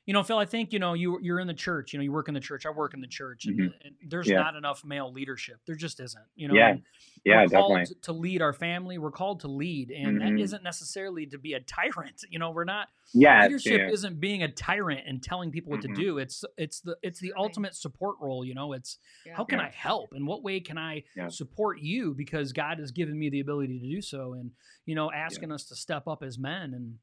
[0.07, 1.93] you know, Phil, I think you know you you're in the church.
[1.93, 2.65] You know, you work in the church.
[2.65, 3.87] I work in the church, and, mm-hmm.
[3.87, 4.37] and there's yeah.
[4.37, 5.59] not enough male leadership.
[5.67, 6.23] There just isn't.
[6.35, 6.75] You know, yeah,
[7.23, 7.85] yeah, definitely.
[8.03, 10.35] To lead our family, we're called to lead, and mm-hmm.
[10.35, 12.23] that isn't necessarily to be a tyrant.
[12.31, 12.87] You know, we're not.
[13.13, 13.93] Yeah, leadership yeah.
[13.93, 15.95] isn't being a tyrant and telling people what mm-hmm.
[15.95, 16.17] to do.
[16.17, 18.45] It's it's the it's the ultimate support role.
[18.45, 19.33] You know, it's yeah.
[19.35, 20.13] how can I help?
[20.15, 22.13] In what way can I support you?
[22.13, 24.51] Because God has given me the ability to do so, and
[24.85, 26.95] you know, asking us to step up as men, and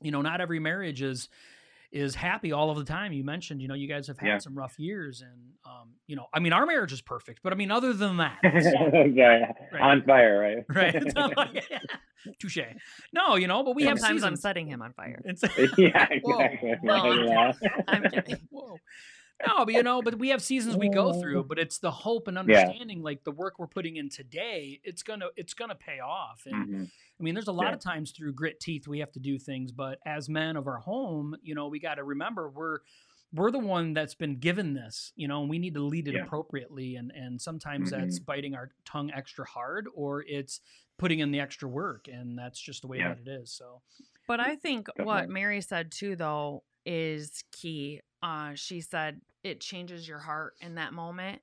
[0.00, 1.28] you know, not every marriage is
[1.92, 3.12] is happy all of the time.
[3.12, 4.38] You mentioned, you know, you guys have had yeah.
[4.38, 7.56] some rough years, and um, you know, I mean, our marriage is perfect, but I
[7.56, 8.38] mean, other than that,
[9.14, 9.52] yeah.
[9.72, 9.80] right.
[9.80, 10.64] on fire, right?
[10.68, 11.64] Right.
[12.40, 12.58] Touche.
[13.12, 14.24] No, you know, but we Sometimes have seasons.
[14.24, 15.20] I'm setting him on fire.
[15.76, 16.74] yeah, exactly.
[16.82, 17.14] Whoa.
[17.14, 17.52] No,
[17.88, 18.38] I'm kidding.
[18.50, 18.78] Whoa
[19.46, 22.28] no, but you know, but we have seasons we go through, but it's the hope
[22.28, 23.04] and understanding, yeah.
[23.04, 26.42] like the work we're putting in today, it's gonna it's gonna pay off.
[26.46, 26.84] And mm-hmm.
[26.84, 27.74] I mean, there's a lot yeah.
[27.74, 30.78] of times through grit teeth we have to do things, but as men of our
[30.78, 32.78] home, you know, we got to remember we're
[33.34, 36.14] we're the one that's been given this, you know, and we need to lead it
[36.14, 36.22] yeah.
[36.22, 36.96] appropriately.
[36.96, 38.00] And and sometimes mm-hmm.
[38.00, 40.60] that's biting our tongue extra hard, or it's
[40.98, 43.50] putting in the extra work, and that's just the way that it is.
[43.50, 43.80] So,
[44.28, 45.04] but I think Definitely.
[45.04, 48.00] what Mary said too, though, is key.
[48.22, 51.42] Uh, she said it changes your heart in that moment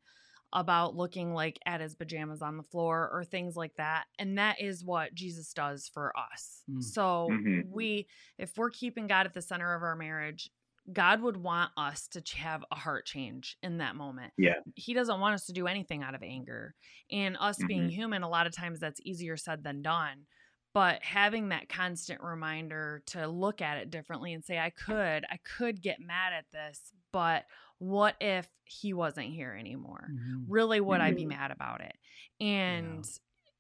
[0.52, 4.06] about looking like at his pajamas on the floor or things like that.
[4.18, 6.64] And that is what Jesus does for us.
[6.70, 6.82] Mm.
[6.84, 7.70] So Mhm.
[7.70, 10.50] we, if we're keeping God at the center of our marriage,
[10.92, 14.34] God would want us to have a heart change in that moment.
[14.38, 14.56] Yeah.
[14.76, 16.74] He doesn't want us to do anything out of anger.
[17.12, 17.90] And us being Mhm.
[17.90, 20.26] human, a lot of times that's easier said than done.
[20.74, 25.38] But having that constant reminder to look at it differently and say, I could, I
[25.44, 27.46] could get mad at this, but
[27.80, 30.14] what if he wasn't here anymore?
[30.14, 30.46] Mhm.
[30.46, 31.26] Really, would I be Mhm.
[31.26, 31.98] mad about it?
[32.40, 33.08] And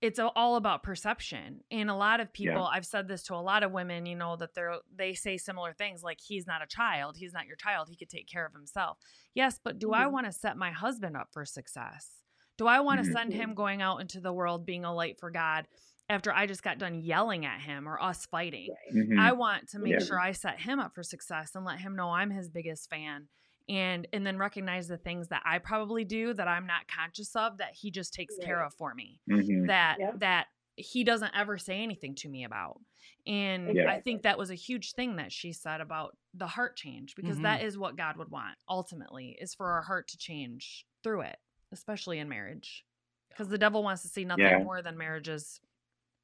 [0.01, 1.62] it's all about perception.
[1.72, 2.62] And a lot of Yeah.
[2.62, 5.38] people, I've said this to a lot of women, you know, that they're they say
[5.38, 8.45] similar things like he's not a child, he's not your child, he could take care
[8.45, 8.97] of himself.
[9.34, 10.07] Yes, but do I Mhm.
[10.07, 12.24] want to set my husband up for success?
[12.57, 13.16] Do I want to Mhm.
[13.18, 15.68] send him going out into the world being a light for God
[16.10, 18.70] after I just got done yelling at him or us fighting?
[18.95, 19.05] Right.
[19.07, 19.20] Mhm.
[19.20, 19.99] I want to make Yeah.
[19.99, 23.30] sure I set him up for success and let him know I'm his biggest fan
[23.68, 27.57] and and then recognize the things that I probably do that I'm not conscious of
[27.60, 29.68] that he just takes care of for me Mhm.
[29.68, 30.20] that Yep.
[30.20, 32.82] that he doesn't ever say anything to me about
[33.28, 33.91] and Yeah.
[33.91, 37.38] I think that was a huge thing that she said about the heart change because
[37.38, 37.43] Mhm.
[37.43, 41.38] that is what God would want ultimately is for our heart to change through it
[41.72, 42.86] especially in marriage
[43.30, 44.64] because the devil wants to see nothing Yeah.
[44.64, 45.60] more than marriages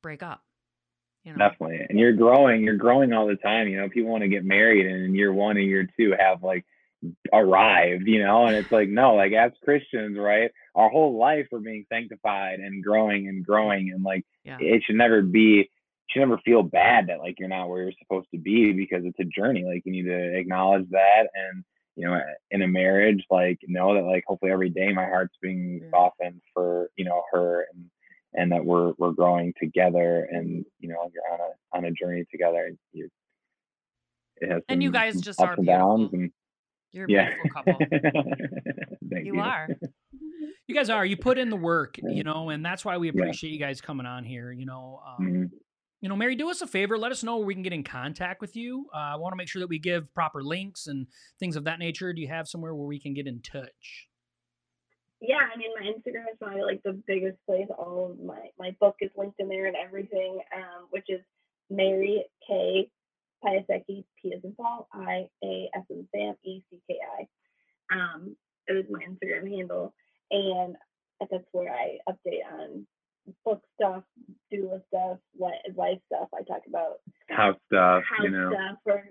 [0.05, 0.43] break up
[1.23, 1.83] you know Definitely.
[1.89, 3.67] And you're growing, you're growing all the time.
[3.67, 6.43] You know, people want to get married and in year one and year two have
[6.43, 6.63] like
[7.33, 10.51] arrived, you know, and it's like, no, like as Christians, right?
[10.75, 14.95] Our whole life we're being sanctified and growing and growing and like yeah it should
[14.95, 18.37] never be you should never feel bad that like you're not where you're supposed to
[18.37, 19.63] be because it's a journey.
[19.65, 21.63] Like you need to acknowledge that and
[21.97, 22.19] you know,
[22.51, 25.89] in a marriage, like know that like hopefully every day my heart's being Yeah.
[25.89, 27.89] softened for, you know, her and
[28.35, 32.23] and that we're we're growing together and you know you're on a on a journey
[32.31, 33.09] together and you
[34.37, 36.31] it has And you guys just ups are and downs and
[36.91, 37.79] you're a yeah beautiful couple
[39.11, 39.69] Thank you are
[40.67, 41.05] You guys are.
[41.05, 43.21] You put in the work, you know, and that's why we Yeah.
[43.21, 44.51] appreciate you guys coming on here.
[44.51, 45.51] You know, um, Mhm.
[46.01, 46.97] you know, Mary, do us a favor.
[46.97, 48.87] Let us know where we can get in contact with you.
[48.91, 51.05] Uh, I want to make sure that we give proper links and
[51.39, 52.13] things of that nature.
[52.13, 54.07] Do you have somewhere where we can get in touch?
[55.21, 57.67] Yeah, I mean, my Instagram is probably like the biggest place.
[57.77, 61.21] All of my my book is linked in there and everything, um, which is
[61.69, 62.89] Mary K.
[63.43, 67.95] Piasecki, P as in Paul, I A S in Sam, E C K I.
[67.95, 68.35] Um,
[68.67, 69.93] it was my Instagram handle,
[70.31, 70.75] and
[71.19, 72.87] that's where I update on
[73.43, 74.03] book stuff,
[74.51, 76.29] doula stuff, li- life stuff.
[76.33, 76.99] I talk about
[77.29, 79.03] house stuff house you know stuff or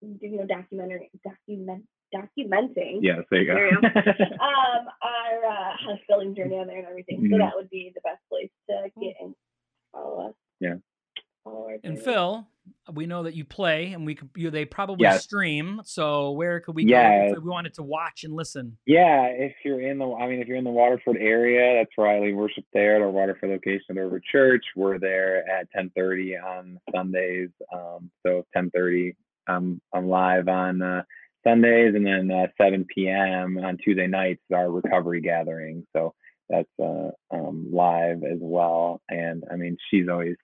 [0.00, 1.84] you know documentary document
[2.14, 6.78] documenting yes there you go There you um our uh, house building journey on there
[6.78, 7.26] and everything.
[7.30, 7.38] So Mhm.
[7.40, 9.34] that would be the best place to get and
[9.92, 10.34] follow us.
[10.60, 10.74] Yeah.
[11.44, 11.98] Follow And.
[12.00, 12.46] Phil,
[12.92, 15.22] we know that you play, and we could, you, they probably Yes.
[15.22, 15.80] stream.
[15.84, 16.98] So where could we go
[17.36, 18.76] if we wanted to watch and listen?
[18.86, 22.08] Yeah, if you're in the, I mean, if you're in the Waterford area, that's where
[22.08, 24.64] I lead worship there at our Waterford location at River Church.
[24.76, 27.50] We're there at 10:30 on Sundays.
[27.72, 29.14] Um, so 10:30,
[29.46, 31.02] um, I'm live on uh,
[31.44, 33.58] Sundays, and then uh, 7 p.m.
[33.58, 35.86] on Tuesday nights is our recovery gathering.
[35.94, 36.14] So
[36.48, 39.00] that's uh, um, live as well.
[39.08, 40.36] And I mean, she's always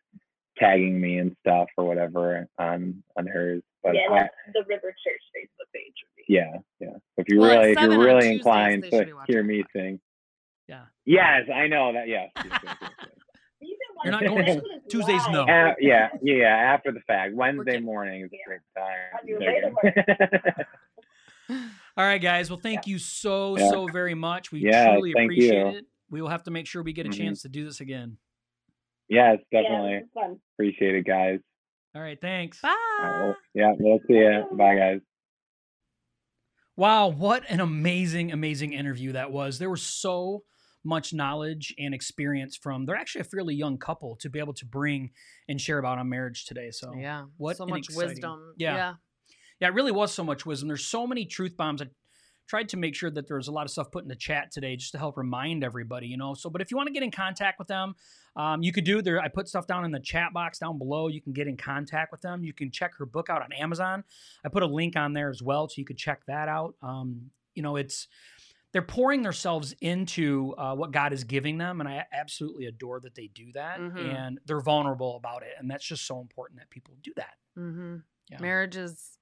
[0.59, 3.63] tagging me and stuff or whatever on on hers.
[3.83, 5.95] But yeah, I, that's the River Church Facebook page.
[6.29, 6.93] Yeah, yeah.
[6.93, 9.43] So if you Well, really, if you're really Tuesdays, inclined to should be watching hear
[9.43, 10.01] me sing,
[10.69, 10.85] Yeah.
[11.05, 12.09] yes, I know that.
[12.09, 12.31] Yes.
[12.37, 13.11] yes, yes, yes, yes.
[13.61, 15.43] You can You're not going it to- when it's Tuesdays, no.
[15.45, 16.47] Uh, yeah, yeah, yeah.
[16.75, 18.95] After the fact, Wednesday morning is a great time.
[19.21, 20.45] On your I'm way to
[21.49, 21.67] joking.
[21.97, 22.51] All right, guys.
[22.51, 23.69] Well, thank you so Yeah.
[23.71, 24.51] so very much.
[24.53, 25.79] We Yeah, truly thank appreciate you.
[25.79, 25.87] it.
[26.11, 27.17] We will have to make sure we get a Mhm.
[27.19, 28.19] chance to do this again.
[29.09, 30.41] yes, definitely this is fun.
[30.55, 31.39] appreciate it, guys.
[31.95, 32.61] All right, thanks.
[32.63, 34.47] bye All right, well, yeah, we'll see ya.
[34.53, 35.01] Bye, guys.
[36.77, 39.59] Wow, what an amazing, amazing interview that was.
[39.59, 40.43] There were so
[40.85, 44.67] much knowledge and experience from they're actually a fairly young couple to be able to
[44.67, 45.11] bring
[45.49, 46.71] and share about on marriage today.
[46.71, 48.75] So yeah what so much exciting- wisdom Yeah.
[48.77, 48.95] yeah
[49.61, 50.69] Yeah, it really was so much wisdom.
[50.69, 51.81] There's so many truth bombs.
[51.81, 51.87] I
[52.47, 54.51] tried to make sure that there was a lot of stuff put in the chat
[54.53, 56.35] today just to help remind everybody, you know.
[56.35, 57.95] So, but if you want to get in contact with them,
[58.37, 59.19] um, you could do there.
[59.19, 61.09] I put stuff down in the chat box down below.
[61.09, 62.45] You can get in contact with them.
[62.45, 64.05] You can check her book out on Amazon.
[64.45, 66.75] I put a link on there as well, so you could check that out.
[66.83, 68.09] Um, you know, it's
[68.75, 73.15] they're pouring themselves into uh, what God is giving them, and I absolutely adore that
[73.15, 73.79] they do that.
[73.81, 74.15] Mhm.
[74.15, 77.35] And they're vulnerable about it, and that's just so important that people do that.
[77.59, 77.97] mm-hmm.
[78.31, 78.41] Yeah.
[78.41, 79.19] marriage is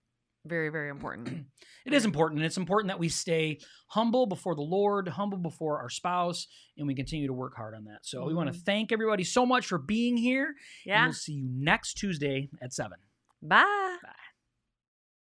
[0.46, 1.26] very very important
[1.84, 2.38] It is important.
[2.38, 6.46] and It's important that we stay humble before the Lord, humble before our spouse,
[6.78, 8.06] and we continue to work hard on that.
[8.06, 10.46] So we want to thank everybody so much for being here.
[10.46, 12.96] And yeah we'll see you next Tuesday at 7.
[13.42, 14.21] bye Bye.